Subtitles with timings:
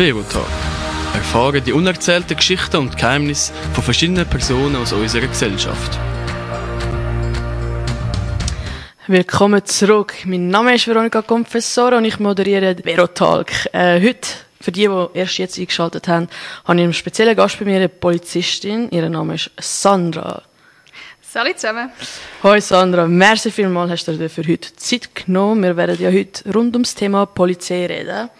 [0.00, 0.46] Verotalk.
[1.12, 5.98] Erfahren die unerzählten Geschichten und Geheimnisse von verschiedenen Personen aus unserer Gesellschaft.
[9.06, 10.14] Willkommen zurück.
[10.24, 13.52] Mein Name ist Veronika Confessor und ich moderiere Verotalk.
[13.74, 14.26] Äh, heute,
[14.58, 16.28] für die, die erst jetzt eingeschaltet haben,
[16.64, 18.88] habe ich einen speziellen Gast bei mir, eine Polizistin.
[18.92, 20.40] Ihr Name ist Sandra.
[21.20, 21.90] Salut zusammen.
[22.42, 25.62] Hoi Sandra, merci vielmals hast du dir für heute Zeit genommen.
[25.62, 28.30] Wir werden ja heute rund ums Thema Polizei reden.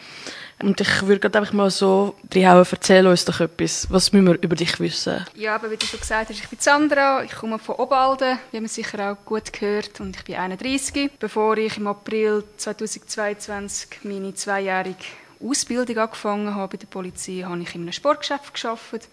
[0.62, 3.90] Und ich würde gerade einfach mal so reinhauen, erzähl uns doch etwas.
[3.90, 5.24] Was müssen wir über dich wissen?
[5.34, 8.60] Ja, aber wie du schon gesagt hast, ich bin Sandra, ich komme von Obalden, wie
[8.60, 11.12] man sicher auch gut gehört, und ich bin 31.
[11.18, 14.96] Bevor ich im April 2022 meine zweijährige
[15.42, 19.08] Ausbildung angefangen habe bei der Polizei, habe ich in einem Sportgeschäft gearbeitet.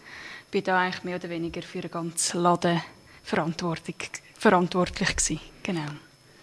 [0.52, 2.82] Bin da eigentlich mehr oder weniger für den ganzen Laden
[3.24, 3.96] verantwortlich
[4.40, 5.40] gewesen.
[5.64, 5.82] Genau.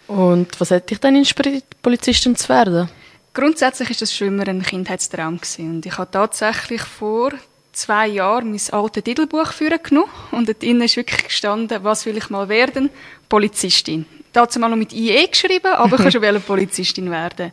[0.07, 2.89] Und was hat dich dann inspiriert, Polizistin zu werden?
[3.35, 5.75] Grundsätzlich ist das schon immer ein Kindheitstraum gewesen.
[5.75, 7.33] und ich habe tatsächlich vor
[7.73, 9.51] zwei Jahren mein altes Titelbuch
[9.83, 12.89] genommen und dort innen ist wirklich gestanden, was will ich mal werden?
[13.27, 14.05] Polizistin.
[14.31, 17.51] Dazu mal noch mit IE geschrieben, aber ich kann schon Polizistin werden.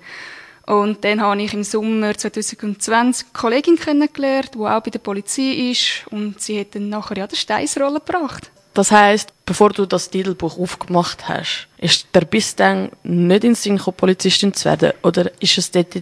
[0.67, 5.71] Und dann habe ich im Sommer 2020 eine Kollegin kennengelernt, die auch bei der Polizei
[5.73, 8.53] ist und sie hat dann nachher ja die Steinsrolle gebracht.
[8.73, 13.77] Das heißt, bevor du das Titelbuch aufgemacht hast, ist der bis dann nicht in Sinn
[13.77, 14.93] gekommen, Polizistin zu werden?
[15.03, 15.95] Oder ist es dort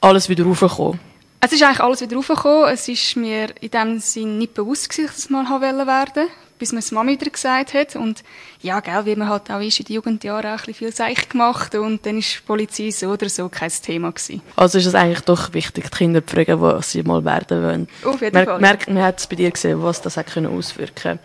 [0.00, 1.00] alles wieder raufgekommen?
[1.40, 2.68] Es ist eigentlich alles wieder raufgekommen.
[2.72, 6.72] Es ist mir in dem Sinn nicht bewusst dass ich das mal werden wollte bis
[6.72, 7.96] mir das Mami wieder gesagt hat.
[7.96, 8.22] Und
[8.60, 11.28] ja, gell, wie man halt auch ist, in den Jugendjahren auch ein bisschen viel Seich
[11.28, 14.42] gemacht und dann ist Polizei so oder so kein Thema gewesen.
[14.56, 17.88] Also ist es eigentlich doch wichtig, die Kinder zu fragen, was sie mal werden wollen.
[18.04, 18.60] Auf jeden man, Fall.
[18.60, 21.18] Merkt, man hat es bei dir gesehen, was das hat können auswirken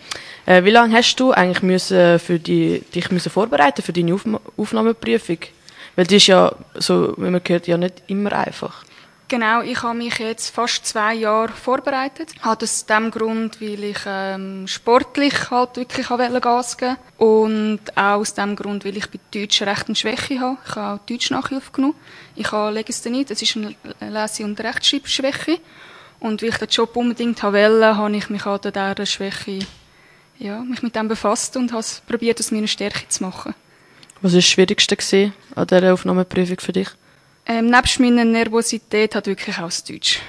[0.46, 4.26] äh, Wie lange hast du eigentlich müssen für die, dich müssen vorbereiten für deine Auf
[4.58, 5.40] Aufnahmeprüfung?
[5.96, 8.84] Weil die ist ja, so wie man gehört, ja nicht immer einfach.
[9.34, 12.36] Genau, ich habe mich jetzt fast zwei Jahre vorbereitet.
[12.42, 18.36] Hat aus dem Grund, weil ich ähm, sportlich halt wirklich Gas geben und auch aus
[18.36, 20.60] dem Grund, weil ich bei Deutsch recht eine Schwäche habe.
[20.64, 21.96] Ich habe auch Deutsch Nachhilfe genommen.
[22.36, 25.58] Ich habe Legasthenie, das ist eine Lese- und Rechtschreibschwäche.
[26.20, 29.66] Und weil ich den Job unbedingt wollte, habe ich mich halt an dieser Schwäche
[30.38, 33.56] ja, mich mit dem befasst und habe probiert, aus meiner Stärke zu machen.
[34.22, 36.90] Was war das Schwierigste an dieser Aufnahmeprüfung für dich?
[37.46, 40.20] Ähm, nebst meiner Nervosität hat wirklich auch das Deutsch.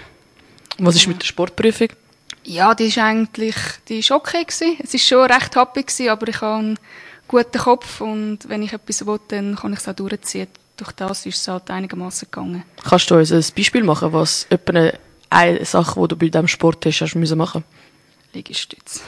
[0.79, 1.89] Was ist mit der Sportprüfung?
[2.45, 3.57] Ja, die ist eigentlich,
[3.89, 4.77] die ist okay gewesen.
[4.83, 6.79] Es ist schon recht happy gewesen, aber ich habe einen
[7.29, 10.49] guten Kopf und wenn ich etwas will, dann kann ich es auch durchziehen.
[10.77, 12.65] Durch das ist es halt einigermaßen gegangen.
[12.83, 14.49] Kannst du uns ein Beispiel machen, was
[15.31, 17.65] eine Sache, die du bei diesem Sport hast, hast müssen machen?
[18.35, 19.03] Liegestütz.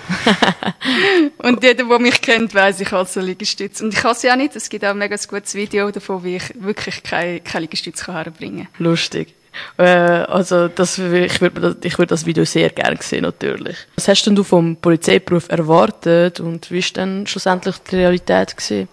[1.38, 3.80] und jeder, der mich kennt, weiß ich also Liegestütz.
[3.80, 4.56] Und ich kann sie auch nicht.
[4.56, 8.68] Es gibt auch ein mega gutes Video davon, wie ich wirklich keine, keine Liegestütz herbringen
[8.72, 8.84] kann.
[8.84, 9.34] Lustig.
[9.78, 13.76] Äh, also das, ich würde das, ich würd das Video sehr gerne sehen, natürlich.
[13.94, 18.88] Was hast denn du vom Polizeiberuf erwartet und wie war dann schlussendlich die Realität gewesen?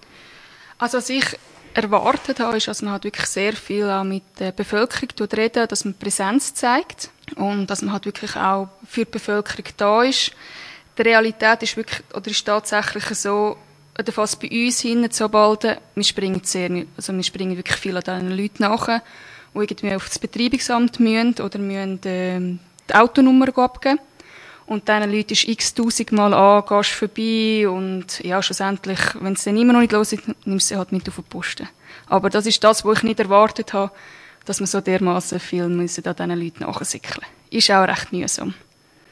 [0.77, 1.25] Also was ich
[1.73, 5.85] erwartet habe, ist, dass man halt wirklich sehr viel auch mit der Bevölkerung reden, dass
[5.85, 10.31] man Präsenz zeigt und dass man halt wirklich auch für die Bevölkerung da ist.
[10.97, 13.57] Die Realität ist wirklich, oder ist tatsächlich so,
[14.11, 18.03] fast bei uns hinten zu Balden, wir springen sehr, also wir springen wirklich viel an
[18.03, 22.39] diesen Leuten nach, die irgendwie auf das Betreibungsamt müssen oder müssen äh,
[22.89, 23.99] die Autonummer abgeben.
[24.65, 29.43] Und diesen Leuten ist x tausend Mal an, gehst vorbei und ja, schlussendlich, wenn es
[29.43, 31.67] dann immer noch nicht los ist, nimmst du sie halt mit auf den Posten.
[32.07, 33.91] Aber das ist das, was ich nicht erwartet habe,
[34.45, 38.53] dass man so dermaßen viel müssen an diesen Leuten nachsickeln Ist auch recht mühsam.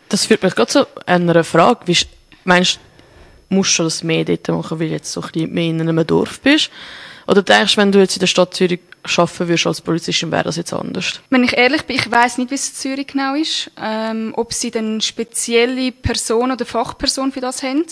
[0.09, 1.81] Das führt mich gerade zu einer Frage.
[1.85, 1.97] Wie,
[2.43, 5.69] meinst du, musst du das mehr dort machen, weil du jetzt so ein bisschen mehr
[5.69, 6.69] in einem Dorf bist?
[7.27, 10.43] Oder denkst du, wenn du jetzt in der Stadt Zürich arbeiten würdest als Polizistin, wäre
[10.43, 11.21] das jetzt anders?
[11.29, 13.71] Wenn ich ehrlich bin, ich weiß nicht, wie es in Zürich genau ist.
[13.81, 17.85] Ähm, ob sie dann spezielle Person oder Fachperson für das haben.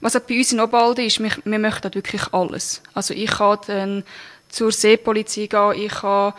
[0.00, 2.80] Was auch bei uns in Obalden ist, wir, wir möchten wirklich alles.
[2.94, 4.04] Also ich kann dann
[4.48, 6.32] zur Seepolizei gehen, ich kann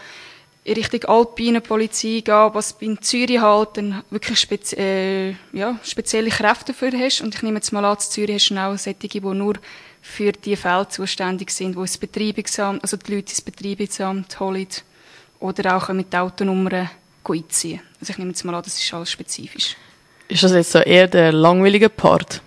[0.64, 6.30] in Richtung alpine Polizei gehen, was in Zürich halt dann wirklich spezi äh, ja, spezielle
[6.30, 7.22] Kräfte dafür hast.
[7.22, 9.56] Und ich nehme jetzt mal an, in Zürich hast du auch solche, die nur
[10.02, 14.68] für die Fälle zuständig sind, wo das Betreibungsamt, also die Leute ins Betreibungsamt holen
[15.40, 16.90] oder auch mit Autonummern
[17.28, 17.82] einziehen.
[18.00, 19.76] Also ich nehme jetzt mal an, das ist alles spezifisch.
[20.28, 22.42] Ist das jetzt so eher der langweilige Part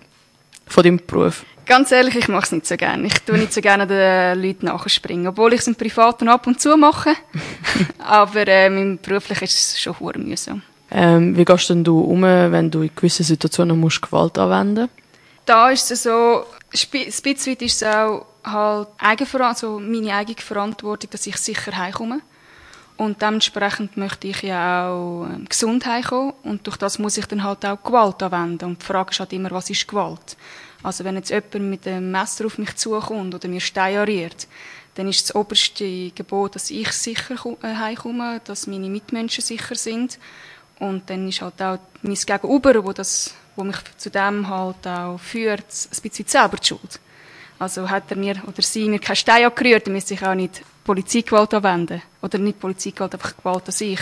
[0.67, 1.45] von deinem Beruf?
[1.65, 3.07] Ganz ehrlich, ich mache es nicht so gerne.
[3.07, 6.61] Ich tue nicht so gerne den Leuten nachspringen, obwohl ich es im Privaten ab und
[6.61, 7.13] zu mache.
[7.99, 10.61] Aber ähm, im Beruflichen ist es schon hure mühsam.
[10.91, 14.93] Ähm, wie gehst denn du um, wenn du in gewissen Situationen musst Gewalt anwenden musst?
[15.45, 18.87] Da ist es so, ein bisschen weit ist es auch halt
[19.39, 22.21] also meine eigene Verantwortung, dass ich sicher heimkomme.
[22.97, 26.33] Und dementsprechend möchte ich ja auch ähm, gesund heimkommen.
[26.43, 28.65] Und durch das muss ich dann halt auch Gewalt anwenden.
[28.65, 30.37] Und die Frage ist halt immer, was ist Gewalt?
[30.85, 34.47] Also wenn jetzt jemand mit einem Messer auf mich zukommt oder mir steinariert,
[34.93, 40.19] dann ist das oberste Gebot, dass ich sicher äh, heimkomme, dass meine Mitmenschen sicher sind.
[40.77, 45.17] Und dann ist halt auch mein Gegenüber, wo, das, wo mich zu dem halt auch
[45.17, 46.99] führt, ein bisschen selber die Schuld.
[47.57, 50.61] Also hat er mir oder sie mir keinen Stein angerührt, dann müsste ich auch nicht
[50.83, 52.03] Polizeigewalt anwenden.
[52.21, 53.99] Oder nicht Polizeigewalt, einfach Gewalt an sich.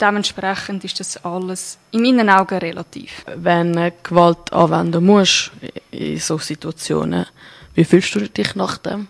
[0.00, 3.24] Dementsprechend ist das alles in meinen Augen relativ.
[3.36, 5.50] Wenn du Gewalt anwenden musst
[5.90, 7.26] in so Situationen,
[7.74, 9.08] wie fühlst du dich nach dem?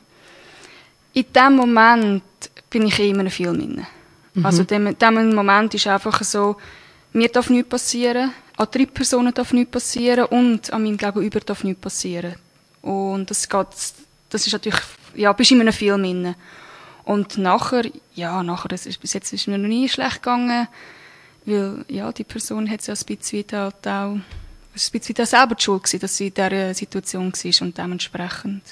[1.13, 2.23] In dem Moment
[2.69, 3.87] bin ich in einem Film inne.
[4.35, 4.47] Mhm.
[4.47, 6.57] Also in dem Moment ist einfach so,
[7.13, 11.65] mir darf nichts passieren, an drei Personen darf nichts passieren und an meinem Gegenüber darf
[11.65, 12.35] nichts passieren.
[12.83, 13.67] Und das geht,
[14.29, 14.81] das ist natürlich,
[15.15, 16.35] ja, bist in einem Film inne.
[17.11, 20.69] Und nachher, ja, nachher, das ist, bis jetzt ist mir noch nie schlecht gegangen,
[21.45, 24.23] weil, ja, die Person hat ja ein bisschen halt auch, ein
[24.93, 28.62] bisschen selber die Schuld gewesen, dass sie in dieser Situation war und dementsprechend.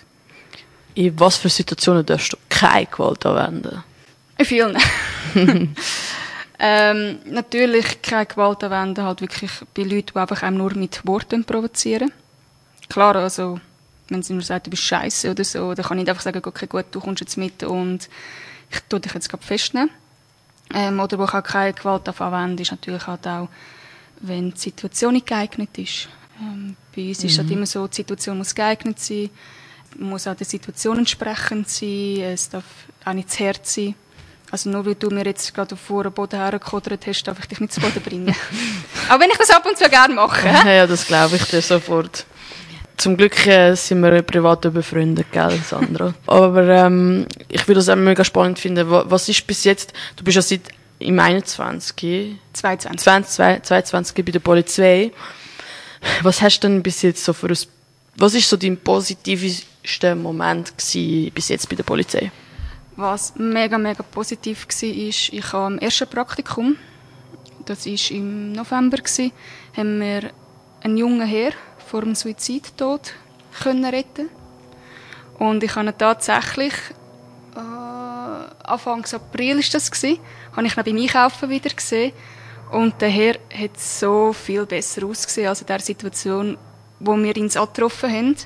[0.94, 3.82] In was für Situationen darfst du keine Gewalt anwenden?
[4.38, 4.78] In vielen.
[6.60, 11.44] ähm, natürlich keine Gewalt anwenden, halt wirklich bei Leuten, die einfach einem nur mit Worten
[11.44, 12.12] provozieren.
[12.88, 13.58] Klar, also,
[14.08, 16.66] wenn sie mir sagt, du bist scheiße oder so, dann kann ich einfach sagen, okay,
[16.66, 18.08] gut, du kommst jetzt mit und
[18.70, 19.90] ich tue dich jetzt gerade festnehmen.
[20.74, 23.48] Ähm, oder wo ich auch keine Gewalt anwenden ist natürlich halt auch,
[24.20, 26.08] wenn die Situation nicht geeignet ist.
[26.40, 27.26] Ähm, bei uns mhm.
[27.26, 27.56] ist es halt mhm.
[27.56, 29.30] immer so, die Situation muss geeignet sein,
[29.98, 32.64] muss auch der Situation entsprechend sein, es darf
[33.04, 33.94] auch nicht zu hart sein.
[34.50, 37.60] Also nur weil du mir jetzt gerade vor den Boden hergekodert hast, darf ich dich
[37.60, 38.34] nicht zu Boden bringen.
[39.10, 40.48] auch wenn ich das ab und zu gerne mache.
[40.48, 42.24] ja, das glaube ich dir sofort.
[42.98, 46.12] Zum Glück äh, sind wir privat befreundet, gell, Sandra?
[46.26, 48.90] Aber ähm, ich würde das auch mega spannend finden.
[48.90, 50.62] Was ist bis jetzt, du bist ja seit
[50.98, 52.36] im 21.
[52.52, 53.00] 22.
[53.00, 55.12] 20, 22 bei der Polizei.
[56.22, 57.58] Was hast du denn bis jetzt so für ein,
[58.16, 62.32] was ist so dein positivster Moment gewesen bis jetzt bei der Polizei?
[62.96, 66.76] Was mega, mega positiv war, ist, ich habe am ersten Praktikum,
[67.64, 68.98] das war im November,
[69.76, 70.30] haben wir
[70.82, 71.52] einen jungen Herr
[71.88, 73.14] vor dem Suizidtod
[73.62, 74.28] können retten
[75.38, 76.74] Und ich habe tatsächlich,
[77.56, 80.20] äh, Anfang April ist das gewesen,
[80.54, 82.12] habe ich ihn beim Einkaufen wieder gesehen.
[82.70, 86.58] Und der Herr hat so viel besser ausgesehen als in der Situation,
[87.00, 88.36] wo wir ihn angetroffen haben.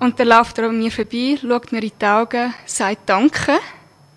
[0.00, 3.58] Und dann läuft er an mir vorbei, schaut mir in die Augen, sagt Danke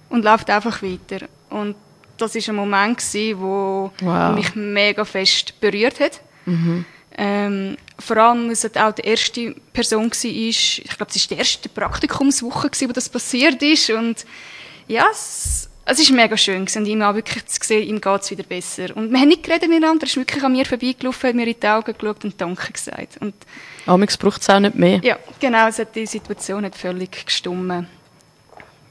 [0.10, 1.28] und läuft einfach weiter.
[1.50, 1.76] Und
[2.18, 4.36] das war ein Moment, der wow.
[4.36, 6.22] mich mega fest berührt hat.
[6.46, 6.86] Mhm.
[7.18, 11.40] Ähm, vor allem, weil es auch die erste Person war, ich glaube, es war die
[11.40, 13.90] erste Praktikumswoche, wo das passiert ist.
[13.90, 14.26] Und
[14.88, 18.32] ja, es, es ist mega schön und ihm auch wirklich zu sehen, ihm geht es
[18.32, 18.96] wieder besser.
[18.96, 21.56] Und wir haben nicht geredet miteinander, er ist wirklich an mir vorbeigelaufen, hat mir in
[21.60, 23.18] die Augen geschaut und Danke gesagt.
[23.20, 23.34] Und
[23.86, 25.00] Amix braucht es auch nicht mehr.
[25.04, 27.88] Ja, genau, es hat die Situation hat völlig gestummen.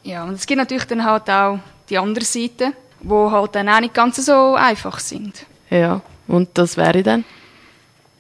[0.03, 1.58] Ja, und es gibt natürlich dann halt auch
[1.91, 5.44] die andere Seite, wo halt dann auch nicht ganz so einfach sind.
[5.70, 7.25] Ja, und das wäre dann?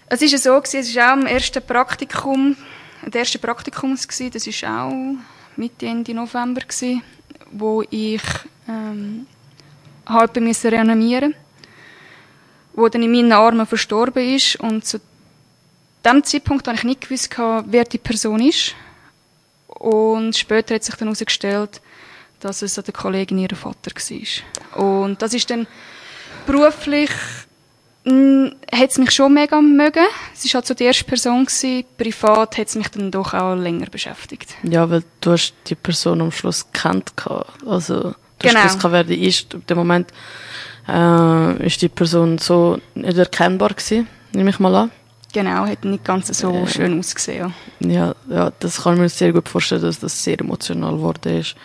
[0.08, 2.56] Es war so, gewesen, es war auch im ersten Praktikum,
[3.04, 5.16] der erste Praktikum, gewesen, das war auch
[5.56, 6.62] Mitte, Ende November,
[7.50, 8.22] wo ich
[8.68, 9.26] ähm,
[10.06, 11.34] halb müssen reanimieren
[12.76, 15.00] wo dann in meinen Armen verstorben ist und zu
[16.04, 17.34] dem Zeitpunkt habe ich nicht gewusst,
[17.66, 18.74] wer die Person ist
[19.66, 21.80] und später hat sich dann herausgestellt,
[22.38, 24.84] dass es der Kollegin ihrer Vater war.
[24.84, 25.66] Und das ist dann
[26.46, 27.10] beruflich
[28.06, 30.06] hat es mich schon mega mögen.
[30.32, 31.44] Es war halt so die erste Person.
[31.44, 31.84] Gewesen.
[31.98, 34.54] Privat hat es mich dann doch auch länger beschäftigt.
[34.62, 37.12] Ja, weil du hast die Person am Schluss gekannt.
[37.66, 38.60] Also, du genau.
[38.60, 39.54] hast gewusst, wer die ist.
[39.54, 40.12] In dem Moment
[40.88, 44.90] äh, ist die Person so nicht erkennbar gewesen, nehme ich mal an.
[45.32, 47.52] Genau, hat nicht ganz so äh, schön ausgesehen.
[47.80, 51.56] Ja, ja, das kann ich mir sehr gut vorstellen, dass das sehr emotional geworden ist.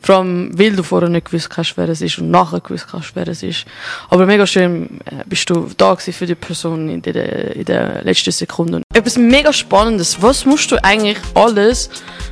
[0.00, 3.14] Vor allem, weil du vorher nicht gewusst hast, wer es ist und nachher gewusst hast,
[3.14, 3.66] wer es ist.
[4.08, 8.32] Aber mega schön äh, bist du da für die Person in der, in der letzten
[8.32, 8.82] Sekunde.
[8.92, 10.20] Etwas mega Spannendes.
[10.20, 11.90] Was musst du eigentlich alles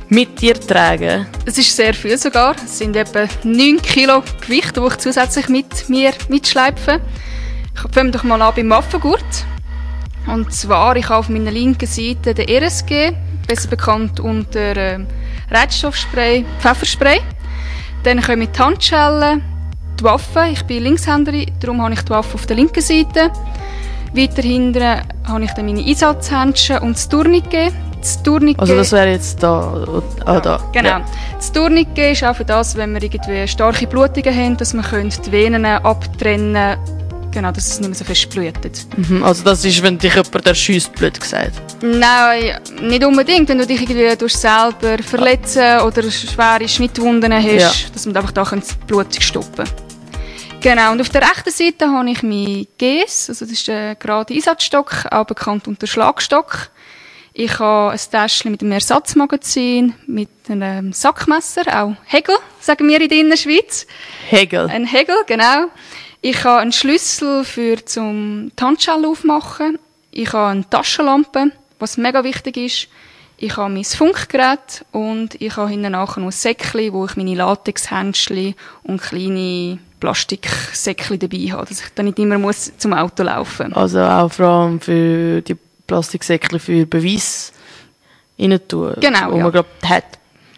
[0.09, 1.27] mit dir tragen?
[1.45, 2.55] Es ist sehr viel sogar.
[2.63, 6.99] Es sind etwa 9 Kilo Gewicht, die ich zusätzlich mit mir mitschleife.
[7.73, 9.45] Ich fange doch mal an beim Waffengurt.
[10.31, 13.13] Und zwar, ich habe auf meiner linken Seite den RSG,
[13.47, 14.99] besser bekannt unter äh,
[15.49, 17.19] Reizstoffspray, Pfefferspray.
[18.03, 19.41] Dann kommen die Handschellen,
[19.99, 20.45] die Waffe.
[20.51, 23.31] Ich bin Linkshänderin, darum habe ich die Waffe auf der linken Seite.
[24.13, 27.73] Weiter hinten habe ich dann meine Einsatzhändchen und das Tourniquet.
[27.99, 29.85] Das Tourniquet, Also das wäre jetzt da,
[30.25, 30.59] ah, da.
[30.71, 30.89] Genau.
[30.89, 31.01] Ja.
[31.35, 35.09] Das Tourniquet ist auch für das, wenn wir irgendwie starke Blutungen haben, dass wir können
[35.09, 36.77] die Venen abtrennen
[37.31, 38.85] Genau, dass es nicht mehr so fest blutet.
[38.97, 41.61] Mhm, also das ist, wenn dich jemand erschießt, blöd gesagt.
[41.81, 43.47] Nein, nicht unbedingt.
[43.49, 47.71] Wenn du dich irgendwie durch selber verletzen oder schwere Schnittwunden hast, Ja.
[47.93, 49.65] dass man einfach da die Blutung stoppen
[50.61, 54.33] Genau, und auf der rechten Seite habe ich mein GS, also das ist der gerade
[54.33, 56.69] Einsatzstock, auch bekannt unter Schlagstock.
[57.31, 63.07] Ich habe ein Täschchen mit einem Ersatzmagazin, mit einem Sackmesser, auch Hegel, sagen wir in
[63.07, 63.87] der Innerschweiz.
[64.27, 64.67] Hegel.
[64.69, 65.67] Ein Hegel, genau.
[66.21, 69.79] Ich habe einen Schlüssel für zum die Handschelle aufmachen.
[70.11, 72.87] Ich habe eine Taschenlampe, was mega wichtig ist.
[73.37, 77.35] Ich habe mein Funkgerät und ich habe hinten nachher noch ein Säckchen, wo ich meine
[77.35, 83.71] Latexhändchen und kleine Plastiksäckchen dabei habe, dass ich dann nicht immer muss zum Auto laufen.
[83.73, 85.55] Also auch vor allem für die
[85.87, 87.53] Plastiksäckchen für Beweis
[88.37, 88.95] rein tun.
[88.99, 89.43] Genau, Wo ja.
[89.43, 90.05] man gerade hat.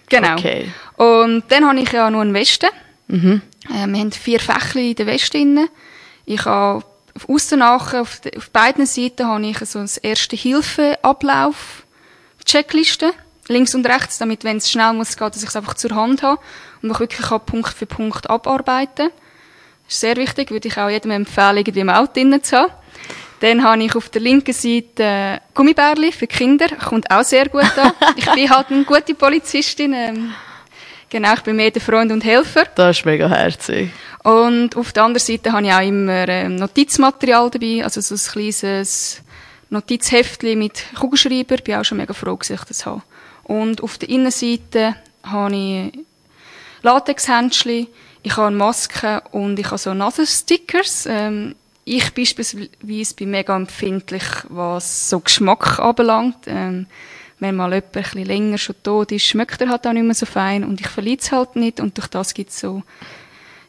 [0.09, 0.33] Genau.
[0.33, 0.71] Okay.
[0.97, 2.67] Und dann habe ich ja noch eine Weste.
[3.07, 3.41] Mhm.
[3.71, 5.67] Äh, wir haben vier Fächli in der drin.
[6.25, 6.83] Ich habe
[7.15, 11.83] auf aussen nachher, auf, auf beiden Seiten habe ich so ein erste Hilfe-Ablauf,
[12.45, 13.13] Checkliste,
[13.47, 16.23] links und rechts, damit, wenn es schnell muss gehen, dass ich es einfach zur Hand
[16.23, 16.41] habe
[16.81, 19.09] und ich wirklich kann Punkt für Punkt abarbeiten.
[19.85, 22.71] Das ist sehr wichtig, würde ich auch jedem empfehlen, irgendwie im Auto drin zu haben.
[23.41, 27.91] Dann habe ich auf der linken Seite Gummibärli für Kinder, kommt auch sehr gut an.
[28.15, 29.93] ich bin halt eine gute Polizistin.
[29.93, 30.33] Ähm,
[31.11, 32.65] genau, ich bin mehr der Freund und Helfer.
[32.73, 33.91] Das ist mega herzig.
[34.23, 38.31] Und auf der anderen Seite habe ich auch immer ähm, Notizmaterial dabei, also so ein
[38.31, 39.21] kleines
[39.69, 41.57] Notizheftchen mit Kugelschreiber.
[41.57, 43.03] Bin auch schon mega froh, dass ich das habe.
[43.43, 45.99] Und auf der Innenseite habe ich
[46.81, 47.87] Latexhändchen,
[48.23, 51.07] ich habe eine Maske und ich habe so Nasenstickers.
[51.07, 56.37] Ähm, ich beispielsweise bin mega empfindlich, was so Geschmack anbelangt.
[56.45, 56.85] Ähm,
[57.41, 60.13] wenn mal jemand ein bisschen länger schon tot ist, schmeckt er halt auch nicht mehr
[60.13, 62.83] so fein und ich verliere es halt nicht und durch das gibt es so,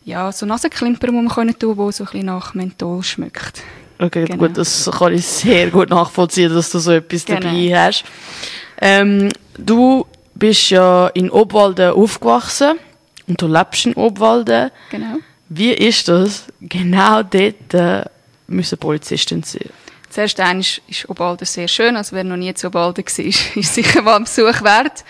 [0.05, 3.63] ja, so Nasenklimper, die man können tun kann, die so ein bisschen nach Menthol schmeckt.
[3.99, 4.39] Okay, Genau.
[4.47, 7.41] gut, das kann ich sehr gut nachvollziehen, dass du so etwas Genau.
[7.41, 8.05] dabei hast.
[8.81, 12.79] Ähm, du bist ja in Obwalden aufgewachsen
[13.29, 14.71] und du lebst in Obwalden.
[14.91, 15.17] Genau.
[15.49, 18.05] Wie ist das, genau dort äh,
[18.49, 19.71] müssen Polizistin sein?
[20.13, 23.25] Zuerst einmal ist Obalden sehr schön, also wer noch nie zu Obalden war,
[23.57, 25.05] ist sicher mal ein Besuch wert.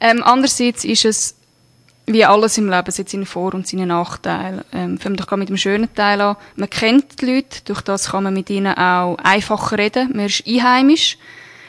[0.00, 1.36] Ähm, andererseits ist es,
[2.06, 4.64] wie alles im Leben, es hat seine Vor- und seine Nachteile.
[4.72, 6.36] Ähm, fangen wir doch mit dem schönen Teil an.
[6.54, 10.12] Man kennt die Leute, durch das kann man mit ihnen auch einfacher reden.
[10.14, 11.18] Man ist einheimisch.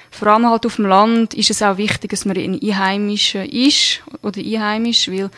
[0.10, 4.02] Vor allem halt auf dem Land ist es auch wichtig, dass man ein Einheimischer ist
[4.22, 5.30] oder einheimisch, weil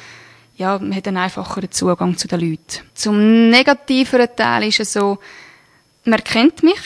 [0.55, 2.83] ja, man hat einen einfacheren Zugang zu den Leuten.
[2.93, 5.17] Zum negativeren Teil ist es so,
[6.03, 6.79] man kennt mich.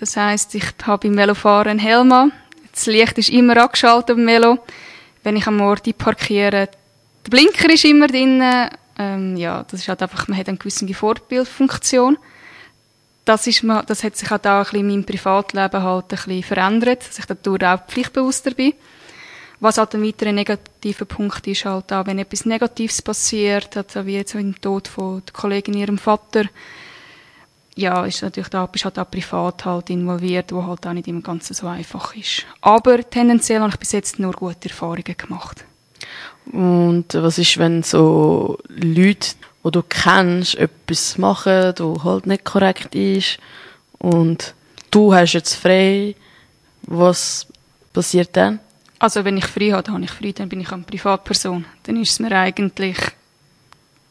[0.00, 2.32] Das heißt, ich habe beim Velofahren einen Helm an.
[2.72, 4.58] Das Licht ist immer angeschaltet am Velo.
[5.22, 6.68] Wenn ich am Ort parkiere,
[7.24, 8.42] der Blinker ist immer drin.
[8.98, 12.16] Ähm, ja, das ist halt einfach, man hat eine gewisse Vorbildfunktion.
[13.26, 16.42] Das, ist, das hat sich halt auch ein bisschen in meinem Privatleben halt ein bisschen
[16.44, 18.72] verändert, dass ich dadurch auch pflichtbewusster bin.
[19.60, 24.14] Was halt ein weiterer negativer Punkt ist halt auch, wenn etwas Negatives passiert, also wie
[24.14, 26.44] jetzt im Tod von der Kollegin ihrem Vater,
[27.76, 31.22] ja, ist natürlich da, bist halt auch privat halt involviert, wo halt auch nicht immer
[31.22, 32.44] ganz so einfach ist.
[32.60, 35.64] Aber tendenziell habe ich bis jetzt nur gute Erfahrungen gemacht.
[36.52, 39.28] Und was ist, wenn so Leute,
[39.64, 43.38] die du kennst, etwas machen, wo halt nicht korrekt ist
[43.98, 44.54] und
[44.90, 46.16] du hast jetzt frei,
[46.82, 47.46] was
[47.92, 48.58] passiert dann?
[48.98, 51.64] Also wenn ich frei habe, dann habe ich frei, dann bin ich eine Privatperson.
[51.84, 52.98] Dann ist es mir eigentlich,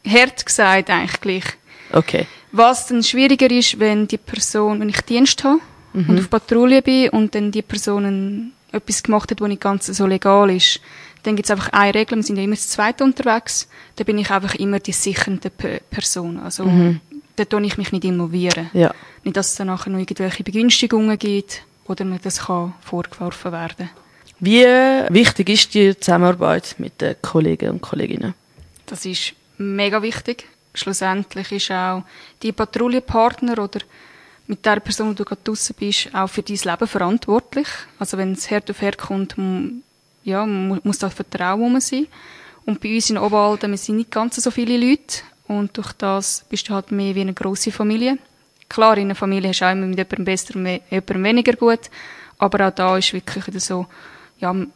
[0.06, 1.44] hart gesagt, eigentlich gleich.
[1.92, 2.26] Okay.
[2.52, 5.60] Was dann schwieriger ist, wenn die Person, wenn ich Dienst habe
[5.92, 10.06] und auf Patrouille bin und dann die Person etwas gemacht hat, was nicht ganz so
[10.06, 10.80] legal ist,
[11.22, 14.18] dann gibt es einfach eine Regel, wir sind ja immer zu zweit unterwegs, da bin
[14.18, 16.38] ich einfach immer die sichernde Pe Person.
[16.38, 16.64] Also
[17.36, 18.70] da tue ich mich nicht involvieren.
[18.72, 18.94] Ja.
[19.24, 23.90] Nicht, dass es dann nachher noch irgendwelche Begünstigungen gibt oder mir das kann vorgeworfen werden.
[24.38, 28.34] Wie wichtig ist die Zusammenarbeit mit den Kollegen und Kolleginnen?
[28.86, 30.46] Das ist mega wichtig.
[30.74, 32.04] Schlussendlich ist auch
[32.42, 33.80] die Patrouillenpartner oder
[34.46, 37.68] mit der Person, die du gerade draussen bist, auch für dein Leben verantwortlich.
[37.98, 39.36] Also wenn es Herd auf Herd kommt,
[40.24, 42.06] ja, mu- muss da Vertrauen rum sein.
[42.66, 46.44] Und bei uns in Oberalden, wir sind nicht ganz so viele Leute und durch das
[46.48, 48.18] bist du halt mehr wie eine grosse Familie.
[48.68, 51.90] Klar, in einer Familie hast du auch immer mit jemandem besser und jemandem weniger gut,
[52.38, 53.86] aber auch da ist wirklich wieder so,
[54.38, 54.68] ja, man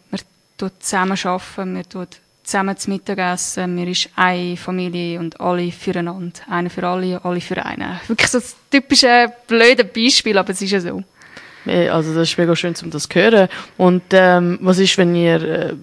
[0.58, 2.08] tut zusammen arbeiten, man tut
[2.44, 6.40] zusammen zu Mittag essen, man ist eine Familie und alle füreinander.
[6.48, 7.98] Einer für alle, alle für einen.
[8.06, 11.02] Wirklich so das typische blöde Beispiel, aber es ist ja so.
[11.66, 13.48] Also das ist mega schön, um das zu hören.
[13.78, 15.74] Und ähm, was ist, wenn ihr äh,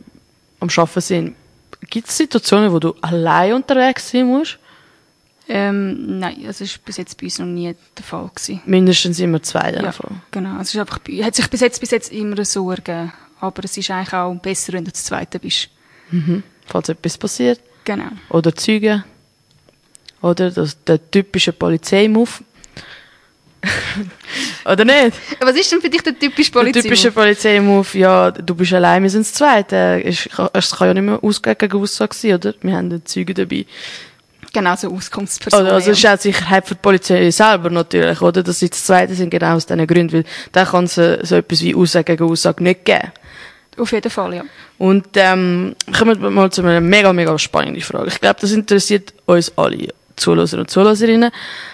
[0.60, 1.34] am Arbeiten seid?
[1.90, 4.60] Gibt es Situationen, wo du allein unterwegs sein musst?
[5.50, 8.30] Ähm, nein, das war bis jetzt bei uns noch nie der Fall.
[8.34, 8.62] Gewesen.
[8.66, 10.12] Mindestens immer zwei in Ja, Fall.
[10.30, 10.62] genau.
[10.62, 13.12] Es ist einfach, hat sich bis jetzt, bis jetzt immer so ergeben.
[13.40, 15.70] Aber es ist eigentlich auch besser, wenn du das Zweite bist.
[16.68, 17.60] Falls etwas passiert.
[17.84, 18.10] Genau.
[18.30, 19.04] Oder Zeugen.
[20.22, 22.42] Oder das, der typische Polizeimove.
[24.66, 25.18] Oder nicht?
[25.40, 26.82] Was ist denn für dich der typische Der Polizei?
[26.82, 30.02] typische Polizeimove, ja, du bist allein, wir sind das Zweite.
[30.04, 32.54] Es kann- Es kann ja nicht mehr Ausgehen gegen Aussage sein, oder?
[32.62, 33.66] Wir haben den Zeugen dabei.
[34.54, 35.66] Genau, so Auskunftspersonen.
[35.68, 38.44] Oder, also es ist auch Sicherheit für die Polizei selber natürlich, oder?
[38.44, 41.36] Dass sie das Zweite sind, genau aus diesen Gründen, weil da kann es äh, so
[41.36, 43.12] etwas wie Aussage gegen Aussage nicht geben.
[43.82, 44.44] Auf jeden Fall, ja.
[44.78, 48.10] Und ähm, kommen wir mal zu einer mega, mega spannenden Frage.
[48.10, 51.32] Ich glaube, das interessiert uns alle, Zuhörer und Zuhörerinnen.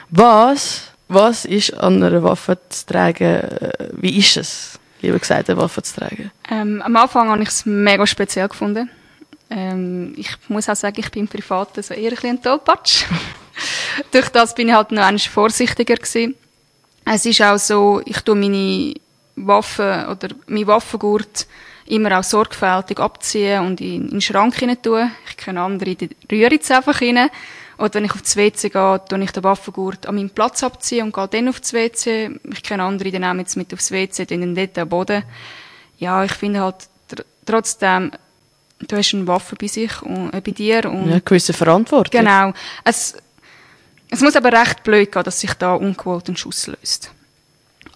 [0.10, 5.60] Was, was ist an einer Waffe zu tragen, äh, wie ist es, lieber gesagt, eine
[5.60, 6.32] Waffe zu tragen?
[6.50, 8.90] Ähm, am Anfang habe ich es mega speziell gefunden.
[9.50, 13.04] Ähm, ich muss auch sagen, ich bin im Privaten so eher ein bisschen ein Tollpatsch.
[14.14, 16.36] Durch das bin ich halt noch einmal vorsichtiger gewesen.
[17.04, 18.94] Es ist auch so, ich tue meine
[19.36, 21.48] Waffen oder mein Waffengurt
[21.88, 25.12] immer auch sorgfältig abziehen und in, in den Schrank hinein tun.
[25.30, 27.30] Ich kenne andere, die rühren es einfach rein.
[27.78, 31.06] Oder wenn ich auf das WC gehe, tue ich den Waffengurt an meinem Platz abziehen
[31.06, 32.32] und gehe dann auf das WC.
[32.52, 35.24] Ich kenne andere, die nehmen jetzt mit aufs WC, dann dort am Boden.
[36.00, 38.12] Ja, ich finde halt tr trotzdem,
[38.80, 42.20] du hast eine Waffe bei sich und äh, bei dir und Ja, eine gewisse Verantwortung.
[42.20, 42.52] genau.
[42.84, 43.16] Es,
[44.10, 47.12] es muss aber recht blöd gehen, dass sich da ungewollt ein Schuss löst.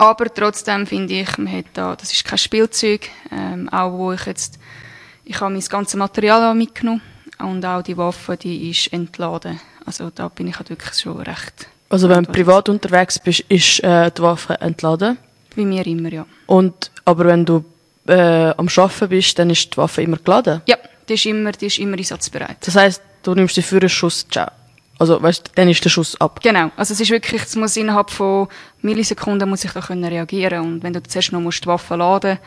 [0.02, 4.26] Aber trotzdem finde ich, man hat da, das ist kein Spielzeug, ähm, auch wo ich
[4.26, 4.58] jetzt,
[5.26, 7.02] ich habe mein ganzes Material mitgenommen
[7.38, 9.60] und auch die Waffe, die ist entladen.
[9.86, 11.68] Also da bin ich halt wirklich schon recht.
[11.90, 15.20] Also wenn du privat unterwegs bist, ist äh, die Waffe entladen.
[15.54, 16.26] Wie mir immer, ja.
[16.48, 17.64] Und, aber wenn du
[18.08, 20.64] äh, am Arbeiten bist, dann ist die Waffe immer geladen.
[20.66, 20.78] Ja,
[21.08, 22.58] die ist immer, die ist immer einsatzbereit.
[22.62, 24.50] Das heisst, du nimmst die für einen Schuss, ciao.
[25.02, 26.42] Also, weißt, dann ist der Schuss ab.
[26.44, 28.48] Genau, also es ist wirklich, es muss innerhalb von
[28.84, 32.38] Millisekunden muss ich da können reagieren und wenn du zuerst noch musst die Waffe laden,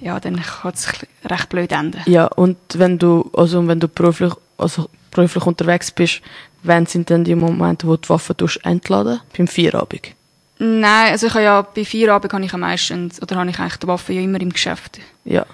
[0.00, 0.88] ja, dann kann es
[1.24, 2.02] recht blöd enden.
[2.06, 6.20] Ja, und wenn du, also wenn du beruflich, also beruflich unterwegs bist,
[6.64, 9.20] wann sind denn die Momente, wo du die Waffe entladen?
[9.38, 10.16] Beim Feierabend.
[10.58, 13.76] Nein, also ich habe ja bei Feierabend habe ich am meisten, oder habe ich eigentlich
[13.76, 14.98] die Waffe ja immer im Geschäft.
[15.24, 15.46] Ja.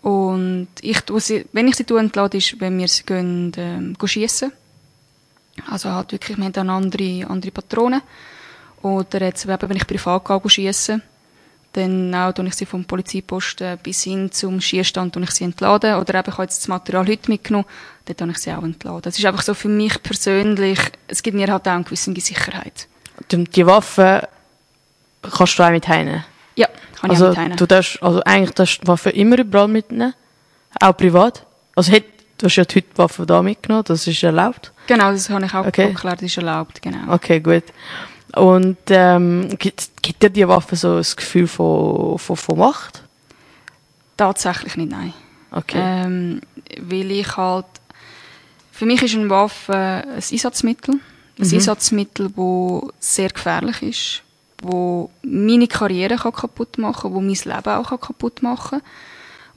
[0.00, 3.94] Und ich tue sie, wenn ich sie tue, entlade, ist, wenn wir sie gehen, ähm,
[4.06, 4.52] schiessen.
[5.68, 8.02] Also halt wirklich, wir haben dann andere, andere Patronen.
[8.82, 11.02] Oder jetzt, eben, wenn ich privat schiessen,
[11.72, 15.94] dann auch ich sie vom Polizeiposten bis hin zum Schießstand ich sie entladen.
[15.96, 17.66] Oder eben, ich habe jetzt das Material heute mitgenommen,
[18.06, 19.02] dann tue ich sie auch entladen.
[19.08, 22.88] Es ist einfach so für mich persönlich, es gibt mir halt auch eine gewisse Sicherheit.
[23.30, 24.26] Die, die Waffe
[25.22, 26.24] kannst du auch mit heimnehmen.
[26.56, 26.66] Ja,
[27.00, 27.56] kann ich Also, auch mit heimnehmen.
[27.58, 30.14] du darfst, also eigentlich darfst du die Waffe immer überall mitnehmen.
[30.80, 31.44] Auch privat.
[31.76, 32.04] Also, hätt-
[32.40, 34.72] du hast ja heute die Waffe da mitgenommen, das ist erlaubt.
[34.86, 35.84] Genau, das habe ich auch Okay.
[35.84, 37.12] abgeklärt, das ist erlaubt, genau.
[37.14, 37.64] Okay, gut.
[38.34, 43.02] Und ähm, gibt, gibt dir die Waffe so ein Gefühl von, von, von Macht?
[44.16, 45.12] Tatsächlich nicht, nein.
[45.50, 45.78] Okay.
[45.80, 46.40] Ähm,
[46.80, 47.66] weil ich halt,
[48.70, 50.94] für mich ist eine Waffe ein Einsatzmittel.
[50.94, 51.54] Ein Mhm.
[51.54, 54.22] Einsatzmittel, wo sehr gefährlich ist,
[54.62, 58.82] wo meine Karriere kann kaputt machen, wo mein Leben auch kann kaputt machen,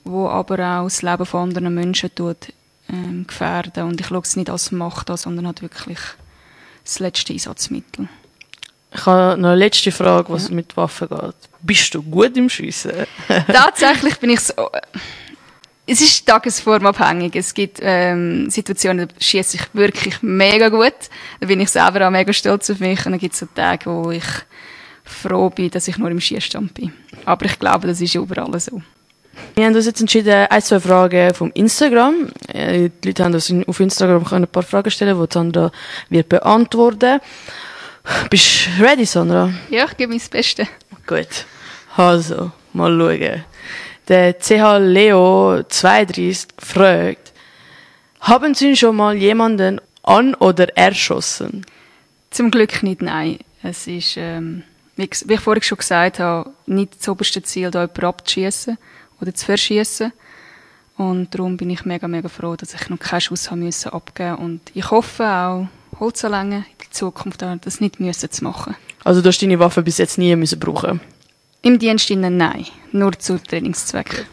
[0.02, 2.52] wo aber auch das Leben von anderen Menschen tut
[2.88, 3.84] ähm, gefährden.
[3.84, 5.98] Und ich schaue es nicht als Macht an, sondern halt wirklich
[6.84, 8.08] das letzte Einsatzmittel.
[8.94, 11.34] Ich habe noch eine letzte Frage, was mit Waffen geht.
[11.62, 12.92] Bist du gut im Schiessen?
[13.46, 14.70] Tatsächlich bin ich so.
[15.86, 17.34] Es ist tagesformabhängig.
[17.34, 20.94] Es gibt ähm, Situationen, da schieße ich wirklich mega gut.
[21.40, 23.04] Da bin ich selber auch mega stolz auf mich.
[23.04, 24.24] Und dann gibt es so Tage, wo ich
[25.04, 26.92] froh bin, dass ich nur im Schießstand bin.
[27.26, 28.80] Aber ich glaube, das ist überall so.
[29.54, 32.28] Wir haben uns jetzt entschieden, ein, zwei Fragen vom Instagram.
[32.48, 35.70] Äh, Die Leute haben uns auf Instagram können ein paar Fragen stellen, die Sandra
[36.08, 37.20] wird beantworten.
[38.30, 39.50] Bist du ready, Sandra?
[39.70, 40.66] Ja, ich gebe mein Bestes.
[41.06, 41.46] Gut.
[41.96, 43.44] Also, mal schauen.
[44.08, 47.32] Der CH Leo 32 fragt,
[48.20, 51.64] haben Sie schon mal jemanden an- oder erschossen?
[52.30, 53.38] Zum Glück nicht, nein.
[53.62, 54.62] Es ist, ähm,
[54.96, 58.76] wie ich vorhin schon gesagt habe, nicht das oberste Ziel, da jemanden abzuschießen
[59.20, 60.12] oder zu verschießen.
[60.96, 64.36] Und darum bin ich mega, mega froh, dass ich noch keinen Schuss haben müssen abgeben
[64.36, 65.66] Und ich hoffe auch,
[65.98, 68.76] Holzanlänge in der Zukunft das nicht müssen zu machen.
[69.02, 71.00] Also du hast deine Waffe bis jetzt nie müssen brauchen.
[71.62, 74.24] Im Dienst innen nein, nur zu Trainingszwecken.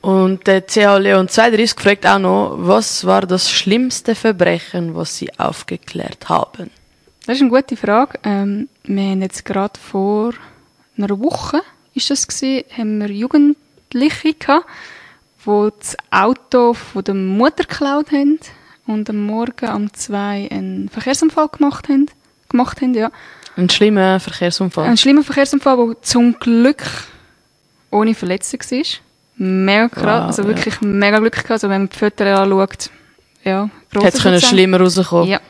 [0.00, 5.32] Und der CH Leon 32 fragt auch noch, was war das schlimmste Verbrechen, was Sie
[5.38, 6.70] aufgeklärt haben?
[7.26, 8.18] Das ist eine gute Frage.
[8.22, 10.34] Ähm, wir haben jetzt gerade vor
[10.96, 11.62] einer Woche
[11.94, 13.08] ist das gewesen, haben wir
[13.94, 14.66] Jugendliche gehabt,
[15.46, 18.38] die das Auto von der Mutter geklaut haben
[18.86, 22.06] und am Morgen um zwei einen Verkehrsunfall gemacht haben.
[22.48, 23.10] Gemacht haben ja.
[23.56, 24.86] Ein schlimmer Verkehrsunfall.
[24.86, 26.82] Ein schlimmer Verkehrsunfall, der zum Glück
[27.90, 28.84] ohne Verletzung war.
[29.36, 30.48] Mega krass, Wow, also ja.
[30.48, 31.50] wirklich mega Glück gehabt.
[31.50, 32.90] Also wenn man die Fotos anschaut,
[33.44, 35.28] ja, Hätte es können schlimmer rauskommen.
[35.28, 35.40] Ja.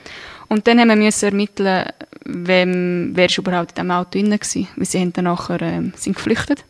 [0.49, 1.87] Und dann haben wir müssen ermitteln,
[2.25, 4.67] wem, wer ist überhaupt in diesem Auto drin war.
[4.77, 6.65] Weil sie haben dann nachher, ähm, sind geflüchtet.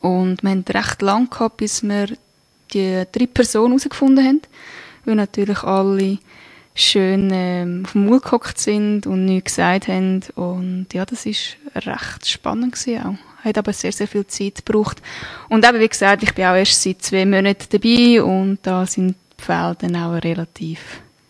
[0.00, 2.08] Und wir haben recht lang gehabt, bis wir
[2.72, 4.42] die drei Personen herausgefunden haben.
[5.04, 6.18] Weil natürlich alle
[6.74, 10.22] schön ähm, auf dem Mund gehockt sind und nichts gesagt haben.
[10.34, 13.44] Und ja, das ist recht spannend gewesen auch.
[13.44, 15.00] Hat aber sehr, sehr viel Zeit gebraucht.
[15.48, 19.16] Und eben, wie gesagt, ich bin auch erst seit zwei Monaten dabei und da sind
[19.38, 20.80] die Fälle dann auch relativ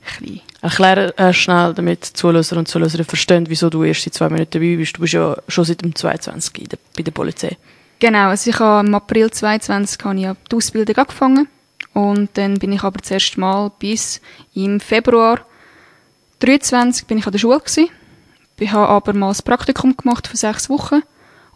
[0.04, 0.40] klein.
[0.62, 4.76] Erkläre äh, schnell, damit Zuhörer und Zuhörer verstehen, wieso du erst seit zwei Minuten dabei
[4.76, 4.96] bist.
[4.96, 7.56] Du bist ja schon seit dem 22 in der, bei der Polizei.
[8.00, 11.48] Genau, also ich habe im April 22 habe ich ja die Ausbildung angefangen
[11.92, 14.22] und dann bin ich aber das erste Mal bis
[14.54, 15.40] im Februar
[16.38, 17.90] 23 bin ich an der Schule gewesen.
[18.58, 21.02] Ich habe aber mal ein Praktikum gemacht für sechs Wochen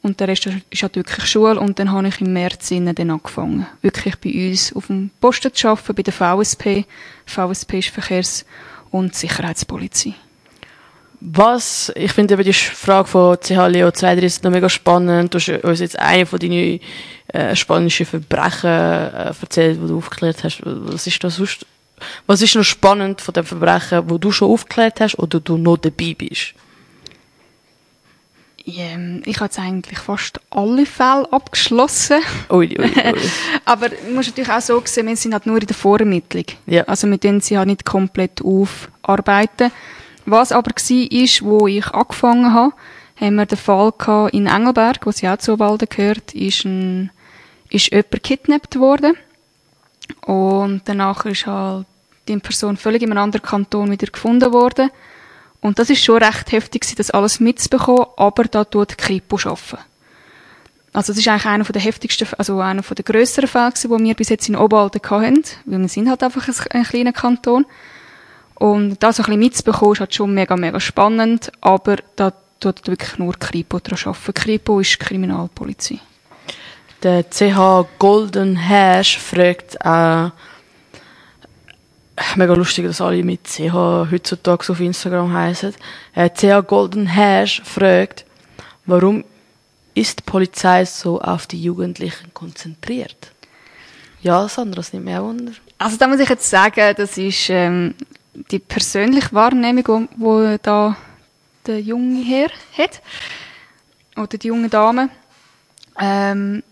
[0.03, 3.67] und der Rest ist halt wirklich Schule und dann habe ich im März dann angefangen,
[3.81, 6.85] wirklich bei uns auf dem Posten zu arbeiten, bei der VSP.
[7.25, 8.45] VSP ist Verkehrs-
[8.91, 10.15] und Sicherheitspolizei.
[11.27, 15.33] Was, ich finde eben die Frage von CH Leo 32 noch mega spannend.
[15.33, 16.81] Du hast uns jetzt eine von deinen
[17.29, 20.61] äh, spanischen Verbrechen äh, erzählt, die du aufgeklärt hast.
[20.65, 21.65] Was ist das sonst?
[22.27, 25.79] Was ist noch spannend von den Verbrechen, wo du schon aufgeklärt hast oder du noch
[25.79, 26.53] dabei bist?
[28.67, 32.21] Ähm, Ich habe jetzt eigentlich fast alle Fälle abgeschlossen.
[32.51, 32.91] Ui, ui, ui.
[33.65, 36.45] Aber man muss natürlich auch so sehen, wir sind halt nur in der Vorermittlung.
[36.67, 36.83] Ja.
[36.85, 39.71] Also wir tun sie halt nicht komplett aufarbeiten.
[40.27, 42.75] Was aber war, ist, wo ich angefangen habe,
[43.17, 47.11] haben wir den Fall gehabt in Engelberg, wo sie auch zu Walden gehört, ist ein,
[47.71, 49.17] ist jemand gekidnappt worden.
[50.27, 51.87] Und danach ist halt
[52.29, 54.91] die Person völlig in einem anderen Kanton wieder gefunden worden.
[55.61, 59.79] Und das ist schon recht heftig, das alles mitzubekommen, aber da tut die Kripo arbeiten.
[60.93, 64.29] Also das ist eigentlich einer der heftigsten, also einer der grösseren Fälle die wir bis
[64.29, 67.67] jetzt in Obalden hatten, weil wir sind halt einfach ein, ein kleiner Kanton.
[68.57, 73.19] Und das ein bisschen mitzubekommen, ist halt schon mega, mega spannend, aber da tut wirklich
[73.19, 74.35] nur Kripo daran arbeiten.
[74.35, 75.99] Kripo ist Kriminalpolizei.
[77.03, 80.31] Der CH Golden Hash fragt äh,
[82.37, 83.75] mega lustig, dass alle mit CH
[84.11, 85.75] heutzutage auf Instagram heißen.
[86.15, 88.25] Äh, CH Golden Hash fragt,
[88.87, 89.25] warum
[89.95, 93.33] ist die Polizei so auf die Jugendlichen konzentriert?
[94.23, 95.53] Ja, Sandra, das nimmt mir auch wunder.
[95.77, 97.95] Also da muss ich jetzt sagen, das ist ähm,
[98.51, 100.97] die persönliche Wahrnehmung, die wo da
[101.67, 103.01] der junge Herr hat.
[104.17, 105.09] Oder die junge Dame.
[105.99, 106.63] Ähm,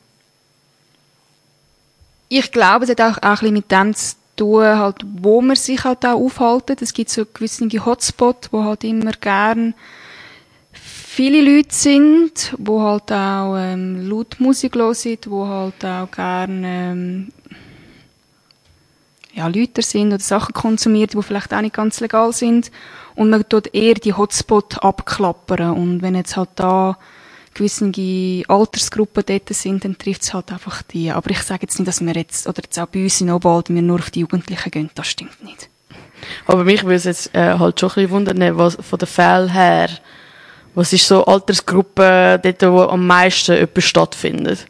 [2.29, 5.57] ich glaube, es hat auch, auch ein bisschen mit dem zu tun, halt, wo man
[5.57, 6.77] sich halt auch aufhalten.
[6.81, 9.75] Es gibt so gewisse Hotspots, wo halt immer gern
[10.73, 17.29] viele Leute sind, wo halt auch ähm, laut Musik hören, wo halt auch gern ähm,
[19.35, 22.71] ja, Leute sind oder Sachen konsumiert, die vielleicht auch nicht ganz legal sind.
[23.15, 25.71] Und man tut eher die Hotspot abklappern.
[25.71, 26.99] Und wenn jetzt halt da
[27.55, 27.93] gewisse
[28.49, 31.11] Altersgruppen dort sind, dann trifft es halt einfach die.
[31.11, 33.69] Aber ich sage jetzt nicht, dass wir jetzt, oder jetzt auch bei uns in Obwald,
[33.69, 34.91] wir nur auf die Jugendlichen gehen.
[34.95, 35.69] Das stimmt nicht.
[36.47, 39.51] Aber mich würde es jetzt äh, halt schon ein bisschen wundern, was von den Fällen
[39.51, 39.91] her,
[40.75, 44.67] was ist so Altersgruppe dort, wo am meisten etwas stattfindet?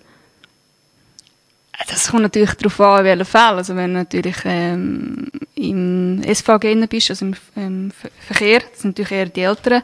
[1.89, 3.57] Das kommt natürlich darauf an, in welchen Fall.
[3.57, 9.13] Also wenn du natürlich ähm, im SVG bist, also im, Ver- Verkehr, das sind natürlich
[9.13, 9.83] eher die Älteren.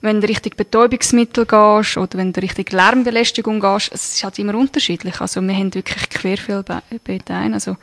[0.00, 4.54] Wenn du Richtung Betäubungsmittel gehst oder wenn du Richtung Lärmbelästigung gehst, es ist halt immer
[4.54, 5.20] unterschiedlich.
[5.20, 6.64] Also wir haben wirklich quer viel
[7.02, 7.54] Beteiligung.
[7.54, 7.76] Also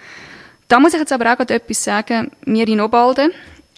[0.68, 2.32] da muss ich jetzt aber auch gerade etwas sagen.
[2.46, 3.32] Wir in Obalden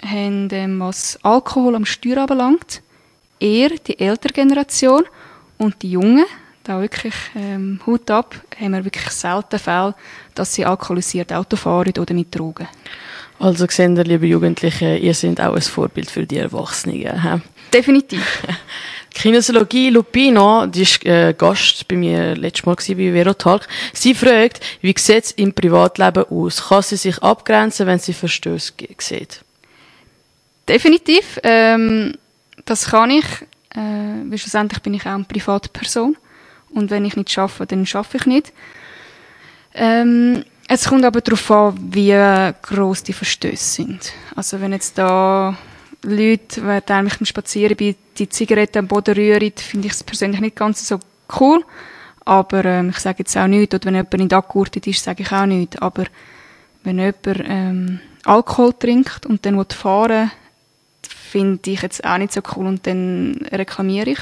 [0.05, 2.81] haben, ähm, was Alkohol am Steuer anbelangt,
[3.39, 5.03] eher die ältere Generation
[5.57, 6.25] und die Jungen,
[6.67, 9.95] da wirklich ähm, Hut ab, haben wir wirklich selten Fälle,
[10.35, 12.67] dass sie alkoholisiert Auto fahren oder mit Drogen.
[13.39, 17.21] Also sehen ihr, liebe Jugendliche, ihr seid auch ein Vorbild für die Erwachsenen.
[17.21, 17.41] hä?
[17.71, 18.43] Definitiv.
[19.11, 23.67] Kinesiologie Lupino, die ist äh, Gast bei mir letztes Mal gewesen, bei Vero Talk.
[23.93, 26.67] Sie fragt, wie sieht es im Privatleben aus?
[26.67, 29.41] Kann sie sich abgrenzen, wenn sie Verstöße sieht?
[30.67, 31.39] Definitiv.
[31.43, 32.15] Ähm,
[32.65, 33.25] das kann ich.
[33.75, 36.15] Äh, weil schlussendlich bin ich auch eine private Person.
[36.69, 38.53] Und wenn ich nicht schaffe, dann schaffe ich nicht.
[39.73, 42.11] Ähm, es kommt aber darauf an, wie
[42.61, 44.11] groß die Verstöße sind.
[44.35, 45.57] Also wenn jetzt da
[46.03, 50.41] Leute, während ich beim Spazieren bin, die Zigaretten am Boden rühren, finde ich es persönlich
[50.41, 50.99] nicht ganz so
[51.39, 51.63] cool.
[52.25, 53.73] Aber ähm, ich sage jetzt auch nichts.
[53.73, 55.77] Oder wenn jemand der angegurtet ist, sage ich auch nichts.
[55.77, 56.03] Aber
[56.83, 60.31] wenn jemand ähm, Alkohol trinkt und dann fahren
[61.07, 64.19] finde ich jetzt auch nicht so cool und dann reklamiere ich.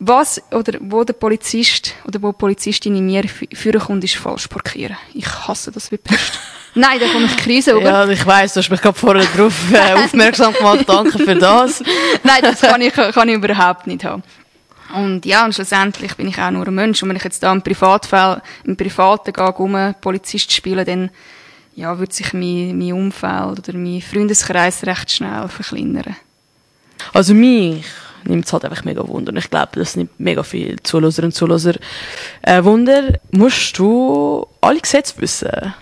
[0.00, 4.46] Was oder wo der Polizist oder wo die Polizistin in mir führen kommt, ist falsch
[4.46, 4.96] parkieren.
[5.12, 6.38] Ich hasse das wie Pest.
[6.74, 7.82] Nein, da komme ich Krise über.
[7.82, 10.84] Ja, ich weiss, du hast mich gerade vorher darauf äh, aufmerksam gemacht.
[10.86, 11.82] Danke für das.
[12.22, 14.22] Nein, das kann ich, kann ich überhaupt nicht haben.
[14.94, 17.02] Und ja, und schlussendlich bin ich auch nur ein Mensch.
[17.02, 21.10] Und wenn ich jetzt da im Privatfall, im Privaten gehe, um Polizist spielen, dann,
[21.74, 26.14] ja, wird sich mein, mein Umfeld oder mein Freundeskreis recht schnell verkleinern.
[27.12, 27.84] Also mich
[28.28, 29.32] nimmt es halt einfach mega Wunder.
[29.32, 31.74] Und ich glaube, das nimmt mega viel Zuhörer und Zuhörer
[32.42, 33.18] äh, Wunder.
[33.30, 35.74] Musst du alle Gesetze wissen?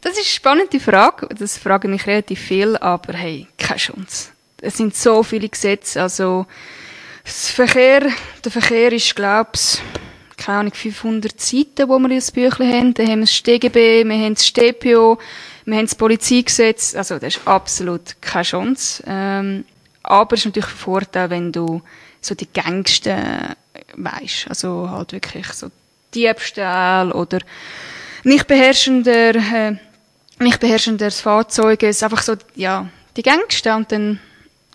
[0.00, 1.28] Das ist eine spannende Frage.
[1.34, 4.28] Das fragen mich relativ viel, aber hey, keine Chance.
[4.62, 6.00] Es sind so viele Gesetze.
[6.00, 6.46] Also,
[7.24, 8.06] das Verkehr,
[8.44, 9.78] der Verkehr ist, glaube ich,
[10.38, 12.94] keine Ahnung, 500 Seiten, wo wir in das Büchlein haben.
[12.94, 15.18] Dann haben wir das StGB, wir haben das StPO,
[15.66, 16.94] wir haben das Polizeigesetz.
[16.94, 19.02] Also, das ist absolut keine Chance.
[19.06, 19.64] Ähm,
[20.02, 21.82] aber es ist natürlich ein Vorteil, wenn du
[22.20, 23.54] so die gängigsten
[23.96, 24.46] weißt.
[24.48, 25.70] Also halt wirklich so
[26.14, 27.38] Diebstahl oder
[28.24, 29.76] nicht beherrschender, äh,
[30.38, 32.02] nicht beherrschender Fahrzeuges.
[32.02, 34.20] Einfach so, ja, die gängigsten und dann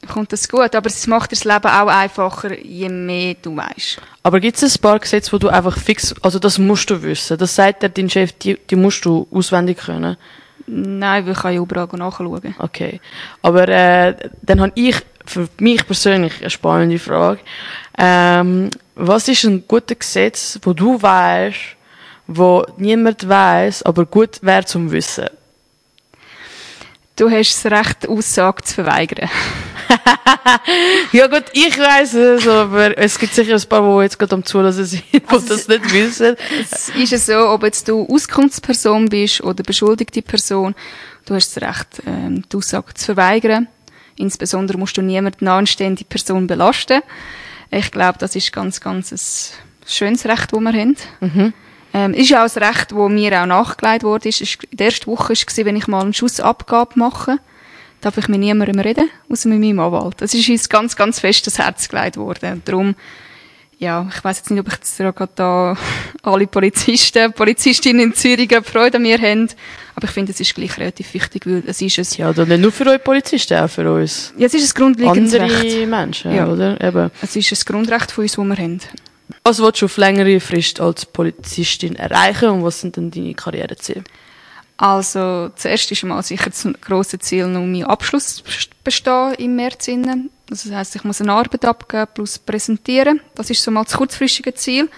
[0.08, 0.76] kommt das gut.
[0.76, 4.02] Aber es macht das Leben auch einfacher, je mehr du weißt.
[4.24, 7.38] Aber gibt es ein paar Gesetze, wo du einfach fix, also das musst du wissen?
[7.38, 10.18] Das sagt dir dein Chef, die, die musst du auswendig können?
[10.68, 12.56] Nein, weil ich kann ja überall nachschauen.
[12.58, 13.00] Okay.
[13.42, 17.40] Aber äh, dann habe ich für mich persönlich eine spannende Frage.
[17.98, 21.60] Ähm, was ist ein guter Gesetz, wo du weißt,
[22.28, 25.30] wo niemand weiß, aber gut wäre zum Wissen?
[27.16, 29.30] Du hast das Recht, Aussage zu verweigern.
[31.14, 34.44] ja gut, ich weiß es, aber es gibt sicher ein paar, die jetzt gerade am
[34.44, 36.36] Zulassen sind, die also das nicht wissen.
[36.62, 40.76] Es ist ja so, ob jetzt du Auskunftsperson bist oder beschuldigte Person,
[41.26, 43.68] du hast das Recht, ähm, die Aussage zu verweigern.
[44.18, 47.02] Insbesondere musst du niemanden anständige Person belasten.
[47.72, 50.96] Ich glaube, das ist ganz, ganz ein schönes Recht, das wir haben.
[51.20, 51.54] Mhm.
[51.94, 54.30] Ähm, ist ja auch ein Recht, das mir auch nachgelegt wurde.
[54.30, 57.40] Ist, ist, die erste Woche war, wenn ich mal eine Schussabgabe mache,
[58.02, 60.16] darf ich mit niemandem reden, außer mit meinem Anwalt.
[60.18, 62.62] Das ist uns ganz, ganz fest das Herz gelegt worden.
[62.66, 62.96] Darum
[63.78, 65.78] ja, ich weiß jetzt nicht, ob ich jetzt gerade da
[66.24, 69.50] alle Polizisten, Polizistinnen in Zürich Freude an mir haben,
[69.96, 72.18] aber ich finde, es ist gleich relativ wichtig, weil es ist es...
[72.18, 74.34] Ja, dann nicht nur für euch Polizisten, auch für uns.
[74.38, 75.88] Ja, es ist ein grundlegendes Andere Recht.
[75.88, 76.48] Menschen, ja.
[76.48, 76.80] oder?
[76.82, 77.12] Eben.
[77.22, 78.82] Es ist ein Grundrecht von uns, das wir haben.
[79.44, 84.04] Was willst du auf längere Frist als Polizistin erreichen und was sind denn deine Karriereziele?
[84.78, 88.44] Also, zuerst ist mal sicher das grosse Ziel, noch mein Abschluss
[88.84, 89.88] bestehen im März.
[89.88, 90.30] Innen.
[90.48, 93.22] Das heisst, ich muss eine Arbeit abgeben plus präsentieren.
[93.36, 94.90] Das ist so mal das kurzfristige Ziel.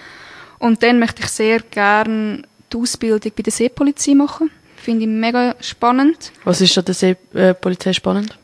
[0.58, 4.50] Und dann möchte ich sehr gerne die Ausbildung bei der Seepolizei machen.
[4.82, 6.32] Finde ich mega spannend.
[6.44, 8.38] Was ist an der Seepolizei spannend?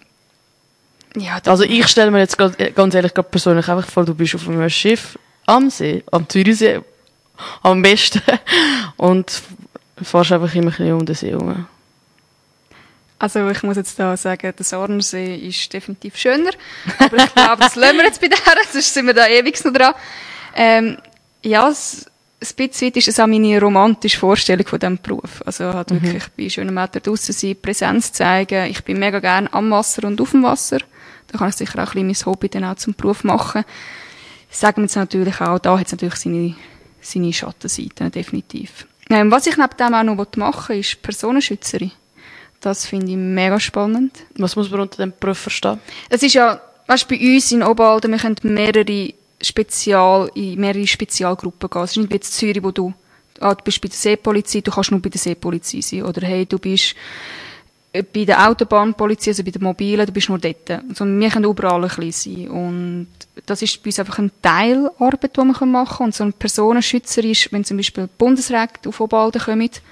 [1.16, 4.34] Ja, also ich stelle mir jetzt äh, ganz ehrlich gerade persönlich einfach vor, du bist
[4.34, 6.80] auf einem Schiff am See, am Zürichsee,
[7.62, 8.22] am besten
[8.96, 9.42] und
[10.02, 11.66] fährst einfach immer ein bisschen um den See herum.
[13.18, 16.50] Also ich muss jetzt da sagen, der Sornersee ist definitiv schöner.
[16.98, 18.38] Aber ich glaube, das lassen wir jetzt bei der,
[18.72, 19.94] sonst sind wir da ewig noch dran.
[20.54, 20.98] Ähm,
[21.42, 22.06] ja, es,
[22.44, 25.42] ein bisschen ist es auch meine romantische Vorstellung von diesem Beruf.
[25.46, 26.02] Also halt mhm.
[26.02, 28.70] wirklich bei schönem Wetter draußen sein, Präsenz zeigen.
[28.70, 30.78] Ich bin mega gerne am Wasser und auf dem Wasser.
[31.28, 33.64] Da kann ich sicher auch ein bisschen mein Hobby dann auch zum Beruf machen.
[34.50, 36.54] Sagen wir jetzt natürlich auch, da hat es natürlich seine,
[37.00, 38.86] seine Schattenseiten, definitiv.
[39.10, 41.90] Ähm, was ich neben dem auch noch machen will, ist Personenschützerin.
[42.60, 44.24] Das finde ich mega spannend.
[44.36, 45.80] Was muss man unter dem Beruf verstehen?
[46.08, 49.12] Es ist ja, weißt, bei uns in Obalden, wir können mehrere
[49.44, 51.82] Spezial, in mehrere Spezialgruppen gehen.
[51.82, 52.92] Es ist nicht wie in Zürich, wo du,
[53.40, 56.02] ah, du bist bei der Seepolizei, du kannst nur bei der Seepolizei sein.
[56.02, 56.94] Oder hey, du bist
[57.92, 60.70] äh, bei der Autobahnpolizei, also bei der Mobilen, du bist nur dort.
[60.70, 62.48] Also wir können überall ein bisschen sein.
[62.48, 63.08] Und
[63.46, 66.06] das ist bei uns einfach eine Teilarbeit, die man machen kann.
[66.06, 69.82] Und so ein Personenschützer ist, wenn zum Beispiel Bundesrecht auf Obalden kommt,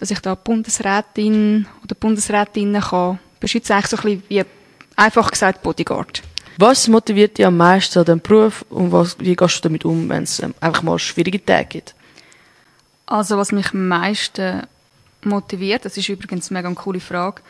[0.00, 4.44] dass ich da Bundesrätin oder Bundesrätinnen kann beschützen, eigentlich so ein bisschen wie,
[4.96, 6.22] einfach gesagt, Bodyguard.
[6.56, 10.08] Was motiviert dich am meisten an diesem Beruf und was, wie gehst du damit um,
[10.08, 11.94] wenn es ähm, einfach mal schwierige Tage gibt?
[13.06, 14.62] Also was mich am meisten
[15.22, 17.42] motiviert, das ist übrigens eine mega coole Frage,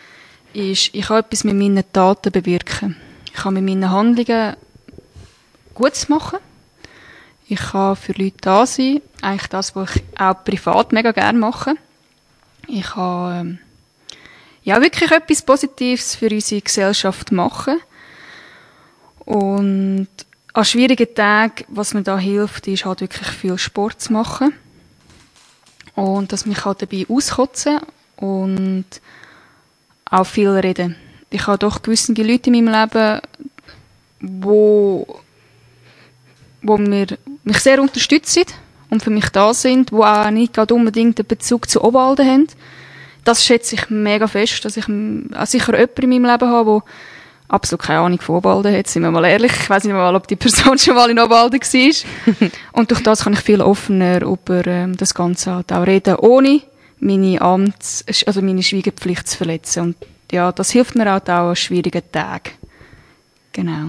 [0.54, 2.96] ist, ich kann etwas mit meinen Taten bewirken.
[3.26, 4.56] Ich kann mit meinen Handlungen
[5.74, 6.38] Gutes machen.
[7.46, 9.02] Ich kann für Leute da sein.
[9.20, 11.74] Eigentlich das, was ich auch privat mega gerne mache.
[12.68, 13.58] Ich kann ähm,
[14.62, 17.80] ja wirklich etwas Positives für unsere Gesellschaft machen.
[19.24, 20.08] Und
[20.52, 24.52] an schwierigen Tagen, was mir da hilft, ist halt wirklich viel Sport zu machen.
[25.94, 27.80] Und dass mich halt dabei auskotzen
[28.16, 28.84] und
[30.10, 30.96] auch viel reden.
[31.30, 33.20] Ich habe doch gewisse Leute in meinem Leben,
[34.20, 35.20] wo,
[36.62, 37.06] wo mir,
[37.42, 38.44] mich sehr unterstützen
[38.90, 42.46] und für mich da sind, wo auch nicht gerade unbedingt einen Bezug zu Obwalden haben.
[43.24, 46.82] Das schätze ich mega fest, dass ich auch sicher jemanden in meinem Leben habe, der
[47.48, 49.52] absolut keine Ahnung von Obwalden hat, sind wir mal ehrlich.
[49.52, 52.50] Ich weiß nicht mal, ob die Person schon mal in Obwalden war.
[52.72, 56.62] und durch das kann ich viel offener über ähm, das Ganze halt auch reden, ohne
[57.00, 59.82] meine Amts-, also meine Schweigepflicht zu verletzen.
[59.82, 59.96] Und
[60.32, 62.50] ja, das hilft mir halt auch an schwierigen Tagen.
[63.52, 63.88] Genau.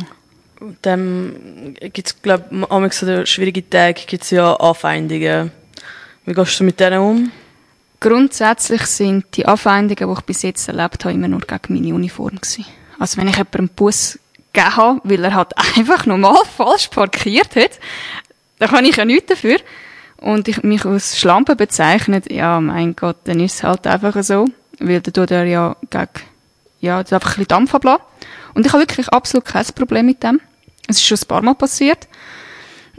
[0.60, 5.52] Und dann gibt es, glaube ich, an so schwierigen Tagen gibt es ja Anfeindungen.
[6.26, 7.32] Wie gehst du mit denen um?
[8.00, 12.36] Grundsätzlich sind die Anfeindungen, die ich bis jetzt erlebt habe, immer nur gegen meine Uniform
[12.36, 12.66] gewesen.
[13.00, 14.20] Also wenn ich jemanden einen Bus
[14.54, 17.80] gegeben habe, weil er halt einfach normal falsch parkiert hat,
[18.60, 19.58] dann kann ich ja nichts dafür.
[20.18, 24.48] Und ich mich als Schlampe bezeichnet, ja, mein Gott, dann ist es halt einfach so.
[24.80, 26.08] Weil dann tut er ja gegen,
[26.80, 28.04] ja, einfach ein bisschen Dampf ablassen.
[28.54, 30.40] Und ich habe wirklich absolut kein Problem mit dem.
[30.88, 32.08] Es ist schon ein paar Mal passiert.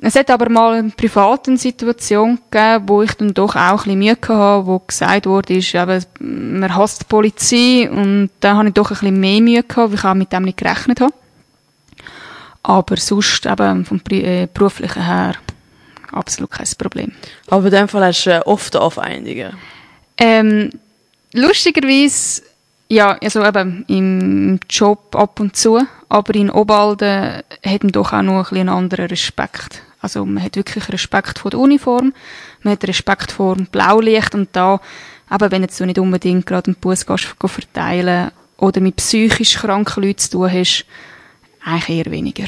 [0.03, 3.99] Es hat aber mal eine private Situation gegeben, wo ich dann doch auch ein bisschen
[3.99, 8.75] Mühe hatte, wo gesagt wurde, ist, eben, man hasst die Polizei und da habe ich
[8.75, 11.15] doch ein bisschen mehr Mühe gehabt, weil ich auch mit dem nicht gerechnet habe.
[12.63, 15.35] Aber sonst eben vom äh, beruflichen her
[16.13, 17.13] absolut kein Problem.
[17.49, 19.57] Aber in dem Fall hast du äh, oft Anfeindungen?
[20.19, 20.71] Ähm,
[21.33, 22.43] lustigerweise
[22.89, 28.23] ja, also eben im Job ab und zu, aber in Obalden hat man doch auch
[28.23, 29.83] noch ein bisschen einen anderen Respekt.
[30.01, 32.13] Also man hat wirklich Respekt vor der Uniform,
[32.63, 34.81] man hat Respekt vor dem Blaulicht und da,
[35.33, 40.19] eben wenn jetzt du nicht unbedingt gerade einen Bus verteilen oder mit psychisch kranken Leuten
[40.19, 40.85] zu tun hast,
[41.65, 42.45] eigentlich eher weniger.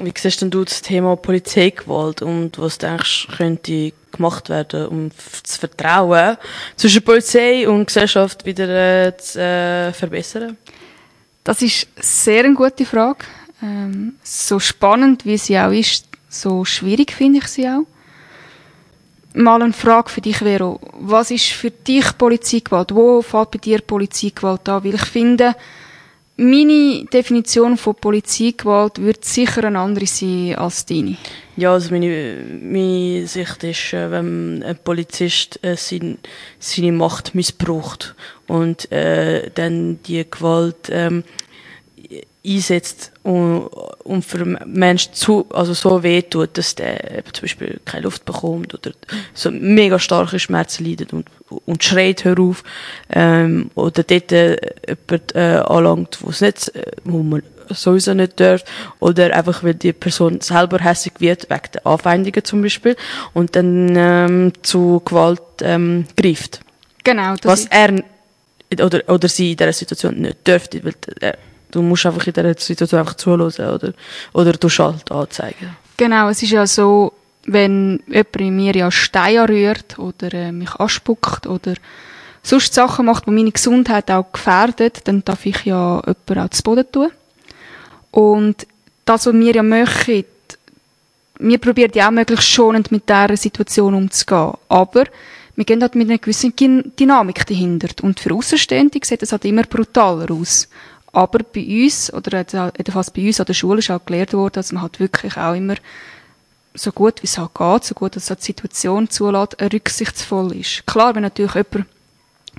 [0.00, 5.10] Wie siehst denn du das Thema Polizeigewalt und was denkst könnte gemacht werden, um
[5.42, 6.36] das Vertrauen
[6.76, 10.56] zwischen Polizei und Gesellschaft wieder äh, zu äh, verbessern?
[11.42, 13.24] Das ist sehr eine gute Frage.
[13.62, 17.86] Ähm, so spannend wie sie auch ist, so schwierig finde ich sie auch.
[19.32, 20.80] Mal eine Frage für dich, Vero.
[20.92, 22.94] Was ist für dich Polizeigewalt?
[22.94, 24.84] Wo fällt bei dir Polizeigewalt an?
[24.84, 25.54] Weil ich finde,
[26.40, 31.16] meine Definition von Polizeigewalt wird sicher eine andere sein als deine.
[31.56, 36.18] Ja, also meine, meine Sicht ist, äh, wenn ein Polizist äh, sein,
[36.58, 38.14] seine Macht missbraucht
[38.46, 41.24] und äh, dann die Gewalt ähm,
[42.46, 43.66] einsetzt und,
[44.04, 48.72] und für Menschen zu, also so weh tut, dass der zum Beispiel keine Luft bekommt
[48.72, 48.92] oder
[49.34, 51.26] so mega starke Schmerzen leidet und,
[51.66, 52.62] und schreit, hör auf,
[53.10, 58.40] ähm, oder dort äh, jemand äh, anlangt, wo es nicht, äh, wo man sowieso nicht
[58.40, 58.64] darf,
[58.98, 62.96] oder einfach, weil die Person selber hässlich wird, wegen der Anfeindungen zum Beispiel,
[63.32, 66.60] und dann ähm, zu Gewalt ähm, greift.
[67.04, 67.34] Genau.
[67.42, 68.02] Was er
[68.80, 71.38] oder, oder sie in dieser Situation nicht dürfte, weil er
[71.70, 73.92] Du musst einfach in dieser Situation einfach zuhören oder,
[74.32, 75.76] oder du Schalt anzeigen.
[75.96, 77.12] Genau, es ist ja so,
[77.46, 81.74] wenn jemand in mir ja Stein anrührt oder äh, mich anspuckt oder
[82.42, 86.62] sonst Sachen macht, die meine Gesundheit auch gefährdet, dann darf ich ja jemanden auch zu
[86.62, 87.10] Boden tun.
[88.10, 88.66] Und
[89.04, 90.24] das, was wir ja möchten,
[91.38, 94.52] wir probieren ja auch möglichst schonend mit dieser Situation umzugehen.
[94.68, 95.04] Aber
[95.56, 97.88] wir gehen halt mit einer gewissen Dynamik dahinter.
[98.02, 100.68] Und für Außenstehende sieht es halt immer brutaler aus.
[101.12, 102.38] Aber bei uns, oder
[102.76, 105.54] jedenfalls bei uns an der Schule ist auch gelehrt worden, dass man halt wirklich auch
[105.54, 105.74] immer
[106.74, 110.86] so gut wie es halt geht, so gut es die Situation zulässt, rücksichtsvoll ist.
[110.86, 111.86] Klar, wenn natürlich jemand,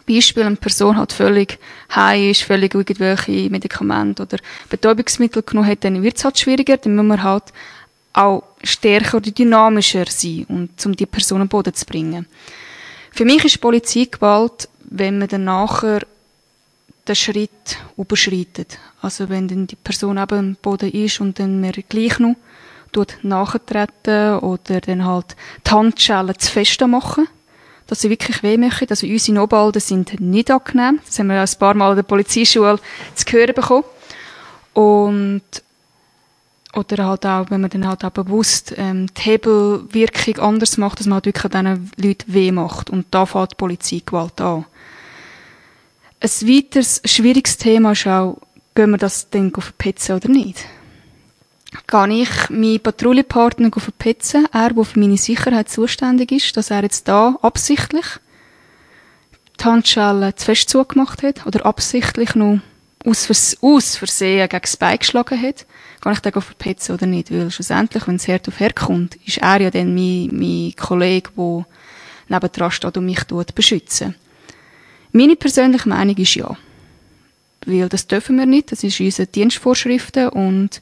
[0.08, 1.60] Beispiel, eine Person halt völlig
[1.94, 4.38] high ist, völlig irgendwelche Medikamente oder
[4.70, 7.44] Betäubungsmittel genommen hat, dann wird es halt schwieriger, dann muss man halt
[8.14, 12.26] auch stärker oder dynamischer sein, und, um die Person am Boden zu bringen.
[13.12, 16.02] Für mich ist Polizeigewalt, wenn man dann nachher
[17.08, 18.78] den Schritt überschreitet.
[19.02, 22.36] Also wenn dann die Person eben am Boden ist und dann mir gleich noch
[23.22, 27.28] nachtreten oder dann halt die Handschellen zu fest machen,
[27.88, 28.88] dass sie wirklich weh machen.
[28.90, 31.00] Also unsere Nobalden sind nicht angenehm.
[31.06, 32.80] Das haben wir ein paar Mal in der Polizeischule
[33.16, 33.84] zu hören bekommen.
[34.74, 35.42] Und
[36.74, 41.08] oder halt auch, wenn man dann halt auch bewusst ähm, die Hebelwirkung anders macht, dass
[41.08, 42.90] man halt wirklich diesen Leuten weh macht.
[42.90, 44.66] Und da fängt die Polizeigewalt an.
[46.22, 48.38] Ein weiteres schwieriges Thema ist auch,
[48.76, 50.66] gehen wir das dann verpetzen oder nicht?
[51.88, 57.08] Gehe ich meinen Patrouillenpartner verpetzen, er, der für meine Sicherheit zuständig ist, dass er jetzt
[57.08, 58.06] da absichtlich
[59.60, 62.60] die Handschellen zu fest zugemacht hat oder absichtlich noch
[63.06, 65.66] aus, Vers aus Versehen gegen das Bein geschlagen hat.
[66.02, 67.32] kann ich den verpetzen oder nicht?
[67.32, 71.30] Weil schlussendlich, wenn es Herd auf Herd kommt, ist er ja dann mein, mein Kollege,
[71.36, 71.66] der
[72.28, 73.24] nebendran steht und mich
[73.56, 74.16] beschützen.
[75.12, 76.58] Meine persönliche Meinung ist ja.
[77.66, 80.82] Weil das dürfen wir nicht, das ist in unseren Dienstvorschriften und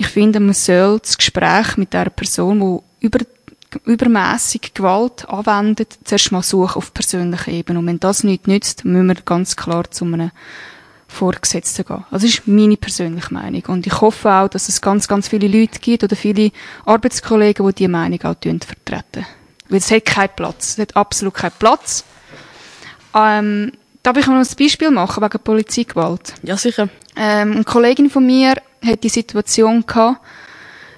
[0.00, 3.18] ich finde, man soll das Gespräch mit der Person, die über,
[3.84, 7.78] übermäßig Gewalt anwendet, zuerst mal suchen auf persönlicher Ebene.
[7.78, 10.30] Und wenn das nicht nützt, müssen wir ganz klar zu einem
[11.06, 12.04] Vorgesetzten gehen.
[12.10, 13.62] Also das ist meine persönliche Meinung.
[13.68, 16.50] Und ich hoffe auch, dass es ganz, ganz viele Leute gibt oder viele
[16.86, 19.26] Arbeitskollegen, die diese Meinung auch vertreten.
[19.68, 20.70] Weil es hat keinen Platz.
[20.70, 22.04] Es hat absolut keinen Platz.
[23.14, 23.72] Ähm,
[24.02, 26.32] darf ich noch ein Beispiel machen wegen Polizeigewalt?
[26.42, 26.88] Ja, sicher.
[27.16, 28.54] Ähm, eine Kollegin von mir
[28.84, 30.20] hat die Situation gehabt,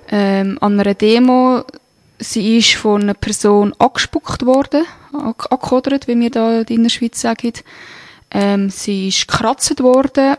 [0.09, 1.65] ähm, an einer Demo,
[2.19, 7.53] sie ist von einer Person angespuckt worden, angekodert, wie wir da in der Schweiz sagen.
[8.31, 10.37] Ähm, sie ist gekratzt worden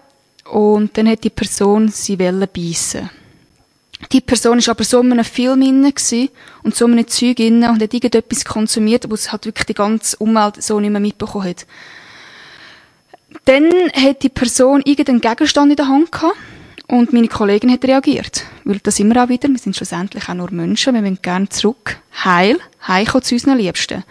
[0.50, 3.10] und dann hat die Person sie beißen.
[4.12, 5.94] Die Person ist aber so in einem Film inne
[6.64, 9.74] und so in einem Zeug inne und hat irgendetwas konsumiert, wo es halt wirklich die
[9.74, 11.66] ganze Umwelt so nicht mehr mitbekommen hat.
[13.46, 16.36] Dann hat die Person irgendeinen Gegenstand in der Hand gehabt
[16.88, 18.44] und meine Kollegin hat reagiert.
[18.64, 21.98] Weil das wir auch wieder, wir sind schlussendlich auch nur Menschen, wir wollen gerne zurück,
[22.24, 24.04] heil, heimkommen zu unseren Liebsten.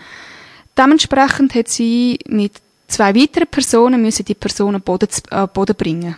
[0.76, 2.52] Dementsprechend hat sie mit
[2.88, 6.16] zwei weiteren Personen müssen die Person an Boden, äh, Boden bringen.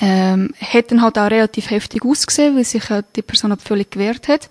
[0.00, 3.90] Ähm, hat dann halt auch relativ heftig ausgesehen, weil sich äh, die Person halt völlig
[3.90, 4.50] gewehrt hat.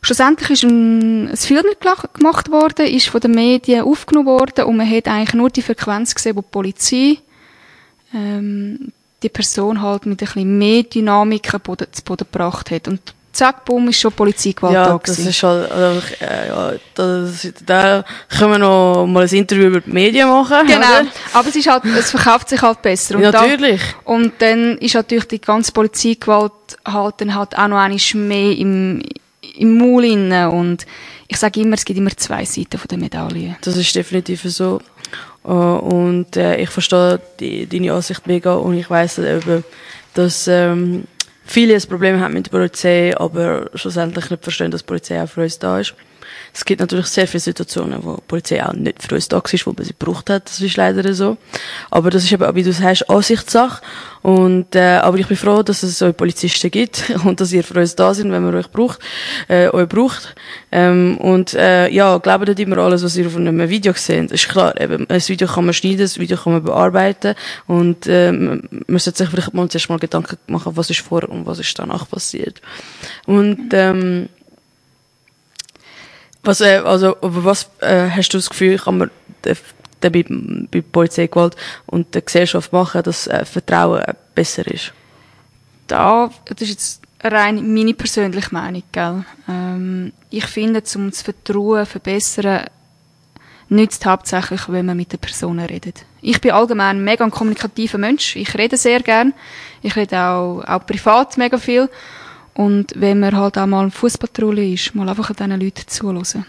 [0.00, 4.90] Schlussendlich ist ein, ein Film gemacht worden, ist von den Medien aufgenommen worden und man
[4.90, 7.18] hat eigentlich nur die Frequenz gesehen, wo die Polizei
[8.12, 8.92] ähm,
[9.22, 12.88] die Person halt mit ein bisschen mehr Dynamik zu Boden, zu Boden gebracht hat.
[12.88, 13.00] Und
[13.32, 18.04] zack, bumm, ist schon Polizeigewalt ja, da das ist halt, also, äh, ja, das, da
[18.28, 20.66] können wir noch mal ein Interview über die Medien machen.
[20.66, 20.78] Genau.
[20.78, 21.06] Oder?
[21.32, 23.16] Aber es ist halt, es verkauft sich halt besser.
[23.16, 23.80] Und natürlich.
[23.80, 26.52] Da, und dann ist natürlich die ganze Polizeigewalt
[26.86, 29.02] halt dann halt auch noch einmal mehr im,
[29.56, 30.86] im Maul inne und
[31.28, 33.56] ich sage immer, es gibt immer zwei Seiten von der Medaille.
[33.62, 34.82] Das ist definitiv so.
[35.44, 39.64] Uh, und äh, ich verstehe deine Ansicht mega und ich weiß eben,
[40.14, 41.04] dass ähm,
[41.44, 45.28] viele ein Problem haben mit der Polizei, aber schlussendlich nicht verstehen, dass die Polizei auch
[45.28, 45.94] für uns da ist.
[46.54, 49.44] Es gibt natürlich sehr viele Situationen, wo die Polizei auch nicht für uns da war,
[49.64, 50.48] wo man sie gebraucht hat.
[50.48, 51.38] Das ist leider so.
[51.90, 53.82] Aber das ist eben, wie du sagst, Ansichtssache.
[54.22, 57.80] Und, äh, aber ich bin froh, dass es euch Polizisten gibt und dass ihr für
[57.80, 59.00] uns da sind, wenn man euch braucht,
[59.48, 60.34] äh, euch braucht.
[60.70, 64.30] Ähm, und, äh, ja, glaubt nicht immer alles, was ihr auf einem Video seht.
[64.30, 67.34] Ist klar, eben, ein Video kann man schneiden, ein Video kann man bearbeiten
[67.66, 71.46] und, ähm, man sollte sich vielleicht mal zuerst mal Gedanken machen, was ist vor und
[71.46, 72.60] was ist danach passiert.
[73.26, 74.28] Und, ähm,
[76.42, 79.10] was, äh, also, was äh, hast du das Gefühl, kann man
[80.00, 81.56] bei, bei Polizeigewalt
[81.86, 84.02] und der Gesellschaft machen, dass äh, Vertrauen
[84.34, 84.92] besser ist?
[85.86, 89.24] Da, das ist jetzt rein meine persönliche Meinung, gell?
[89.48, 92.66] Ähm, ich finde, um das Vertrauen zu verbessern,
[93.68, 96.04] nützt hauptsächlich, wenn man mit den Personen redet.
[96.20, 98.36] Ich bin allgemein ein mega kommunikativer Mensch.
[98.36, 99.34] Ich rede sehr gern.
[99.82, 101.88] Ich rede auch, auch privat mega viel.
[102.54, 106.46] Und wenn man halt auch mal Fußpatrouille ist, mal einfach an diesen Leuten zuhören.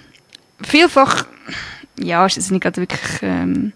[0.62, 1.26] Vielfach,
[2.00, 3.74] ja, ist es nicht wirklich ähm,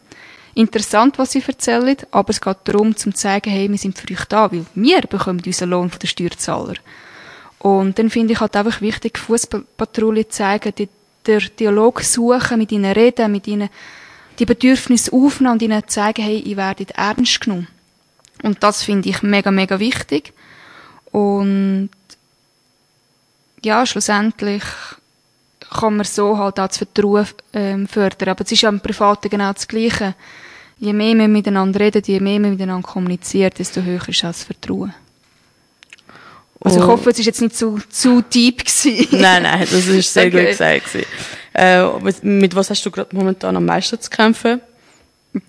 [0.54, 4.26] interessant, was sie erzählen, aber es geht darum, zu zeigen, hey, wir sind für euch
[4.26, 6.76] da, weil wir bekommen unseren Lohn von den Steuerzahler.
[7.60, 10.90] Und dann finde ich halt einfach wichtig, Fußpatrouille zeigen, die,
[11.28, 13.70] den Dialog suchen, mit ihnen reden, mit ihnen
[14.40, 17.68] die Bedürfnisse aufnehmen und ihnen zeigen, hey, ihr werdet ernst genommen.
[18.44, 20.34] Und das finde ich mega, mega wichtig.
[21.12, 21.90] Und
[23.64, 24.64] ja, schlussendlich
[25.70, 28.30] kann man so halt auch das Vertrauen ähm, fördern.
[28.30, 30.16] Aber es ist ja im Privaten genau das Gleiche.
[30.80, 34.94] Je mehr man miteinander redet, je mehr man miteinander kommuniziert, desto höher ist das Vertrauen.
[36.62, 39.08] Also ich hoffe, es war jetzt nicht zu, zu deep gewesen.
[39.22, 40.40] Nein, nein, das ist sehr okay.
[40.40, 40.84] gut gesagt.
[41.54, 44.62] Äh, mit, mit, was hast du gerade momentan am meisten zu kämpfen?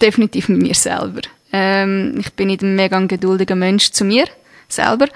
[0.00, 1.22] Definitiv mit mir selber.
[1.52, 4.26] Ähm, ich bin nicht ein mega geduldiger Mensch zu mir
[4.68, 5.06] selber.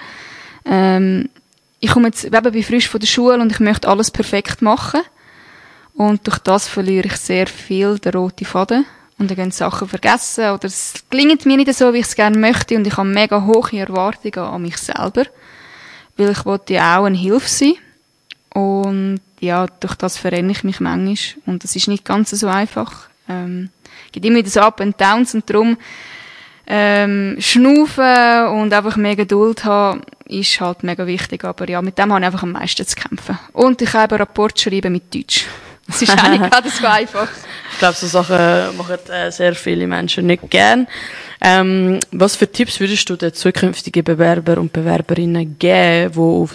[0.65, 1.29] Ähm,
[1.79, 5.01] ich komme jetzt eben bin frisch von der Schule und ich möchte alles perfekt machen.
[5.95, 8.85] Und durch das verliere ich sehr viel den roten Faden.
[9.19, 12.37] Und dann gehen Sachen vergessen oder es gelingt mir nicht so, wie ich es gerne
[12.37, 15.25] möchte und ich habe mega hohe Erwartungen an mich selber.
[16.17, 17.73] Weil ich wollte ja auch eine Hilfe sein.
[18.53, 21.43] Und ja, durch das verrenne ich mich manchmal.
[21.45, 23.09] Und das ist nicht ganz so einfach.
[23.27, 23.69] Ähm,
[24.11, 25.77] gibt immer wieder so Up and Downs und darum
[26.65, 31.43] ähm, schnaufen und einfach mehr Geduld haben, ist halt mega wichtig.
[31.43, 33.37] Aber ja, mit dem habe ich einfach am meisten zu kämpfen.
[33.51, 35.45] Und ich habe einen Rapport schreiben mit Deutsch.
[35.95, 37.27] Es ist auch nicht gerade so einfach.
[37.71, 40.87] Ich glaube, so Sachen machen äh, sehr viele Menschen nicht gern.
[41.41, 46.49] Ähm, was für Tipps würdest du den zukünftigen Bewerber und Bewerberinnen geben, wo,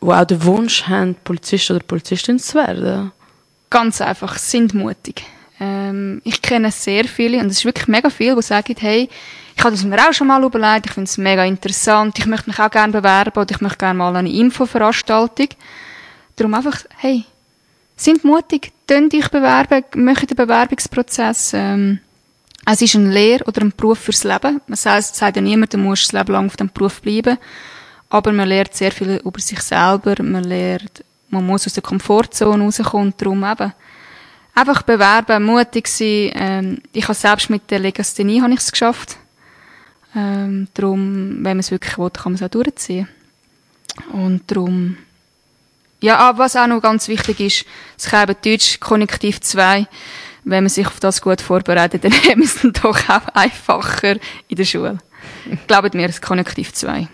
[0.00, 3.12] wo auch den Wunsch haben, Polizist oder Polizistin zu werden?
[3.68, 5.24] Ganz einfach, sind mutig.
[5.58, 9.08] Ähm, ich kenne sehr viele, und es ist wirklich mega viele, die sagen, hey,
[9.56, 12.50] ich habe das mir auch schon mal überlegt, ich finde es mega interessant, ich möchte
[12.50, 15.48] mich auch gerne bewerben oder ich möchte gerne mal eine Infoveranstaltung.
[16.36, 17.24] Darum einfach, hey,
[17.96, 21.52] sind mutig, könnt euch bewerben, möchtet den Bewerbungsprozess.
[21.54, 22.00] Ähm,
[22.66, 24.60] es ist ein Lehr- oder ein Beruf fürs Leben.
[24.66, 27.38] Man sagt, sagt ja niemand, du musst das Leben lang auf dem Beruf bleiben.
[28.08, 32.64] Aber man lernt sehr viel über sich selber, man lernt, man muss aus der Komfortzone
[32.64, 33.72] rauskommen, darum eben.
[34.54, 36.30] Einfach bewerben, mutig sein.
[36.34, 39.16] Ähm, ich habe selbst mit der Legasthenie habe ich es geschafft.
[40.14, 43.08] Ähm, darum, wenn man es wirklich will, kann man es auch durchziehen.
[44.12, 44.96] Und darum,
[46.06, 47.64] ja, ah, was auch noch ganz wichtig ist,
[47.98, 49.88] es käme Deutsch Konjunktiv 2.
[50.44, 54.16] Wenn man sich auf das gut vorbereitet, dann haben wir es dann doch auch einfacher
[54.46, 54.98] in der Schule.
[55.66, 57.08] Glaubt mir, es Konjunktiv 2.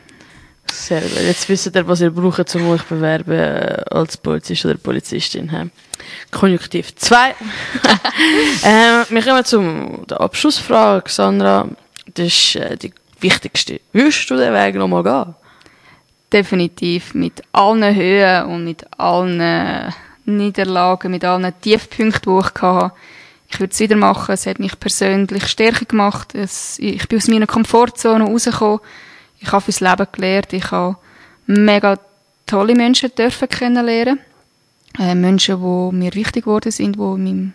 [0.71, 1.23] Sehr gut.
[1.23, 5.71] Jetzt wisst ihr, was ihr braucht, um euch bewerben äh, als Polizist oder Polizistin.
[6.31, 7.31] Konjunktiv 2.
[8.63, 11.67] äh, wir kommen zum der Abschlussfrage, Sandra.
[12.13, 13.81] Das ist äh, die wichtigste.
[13.95, 15.35] Würdest du den Weg nochmal gehen?
[16.33, 17.15] Definitiv.
[17.15, 19.93] Mit allen Höhen und mit allen
[20.25, 22.93] Niederlagen, mit allen Tiefpunkten, die ich hatte.
[23.49, 24.33] Ich würde es wieder machen.
[24.33, 26.35] Es hat mich persönlich stärker gemacht.
[26.35, 28.81] Es, ich bin aus meiner Komfortzone rausgekommen.
[29.41, 30.53] Ich habe fürs Leben gelernt.
[30.53, 30.97] Ich habe
[31.47, 31.99] mega
[32.47, 34.21] tolle Menschen dürfen kennenlernen.
[34.99, 37.53] Äh, Menschen, die mir wichtig geworden sind, die in meinem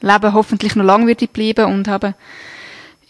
[0.00, 2.14] Leben hoffentlich noch lange bleiben und haben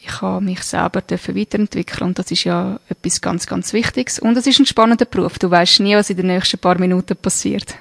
[0.08, 4.18] ich habe mich selber weiterentwickeln und das ist ja etwas ganz, ganz Wichtiges.
[4.18, 5.38] Und es ist ein spannender Beruf.
[5.38, 7.74] Du weißt nie, was in den nächsten paar Minuten passiert.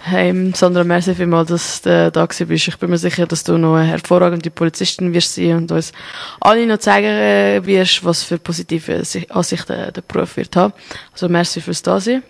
[0.00, 2.68] Hey, Sandra, merci vielmals, dass du da bist.
[2.68, 5.92] Ich bin mir sicher, dass du noch eine hervorragende Polizistin wirst sein und uns
[6.40, 10.72] alle noch zeigen äh, wirst, was für positive Ansichten der Beruf wird haben.
[11.12, 12.22] Also merci fürs Dasein.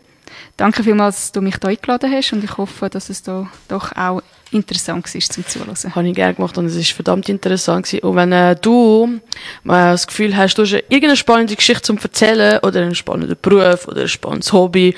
[0.56, 3.94] Danke vielmals, dass du mich da eingeladen hast und ich hoffe, dass es da doch
[3.94, 5.74] auch interessant war zum Zuhören.
[5.94, 8.04] Habe ich gerne gemacht und es ist verdammt interessant gewesen.
[8.04, 9.20] Und wenn äh, du
[9.64, 13.86] äh, das Gefühl hast, du hast irgendeine spannende Geschichte zum Erzählen oder einen spannenden Beruf
[13.88, 14.94] oder ein spannendes Hobby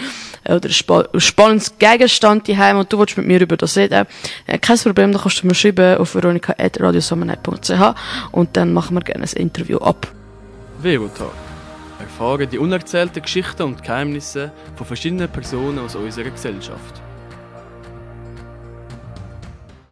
[0.48, 4.06] oder ein, spa ein spannendes Gegenstand daheim und du willst mit mir über das reden,
[4.46, 7.94] äh, kein Problem, dann kannst du mir schreiben auf veronika.radiosommernight.ch
[8.32, 10.06] und dann machen wir gerne ein Interview ab.
[10.80, 11.32] Verotag.
[11.98, 17.02] Erfahren die unerzählten Geschichten und Geheimnisse von verschiedenen Personen aus unserer Gesellschaft.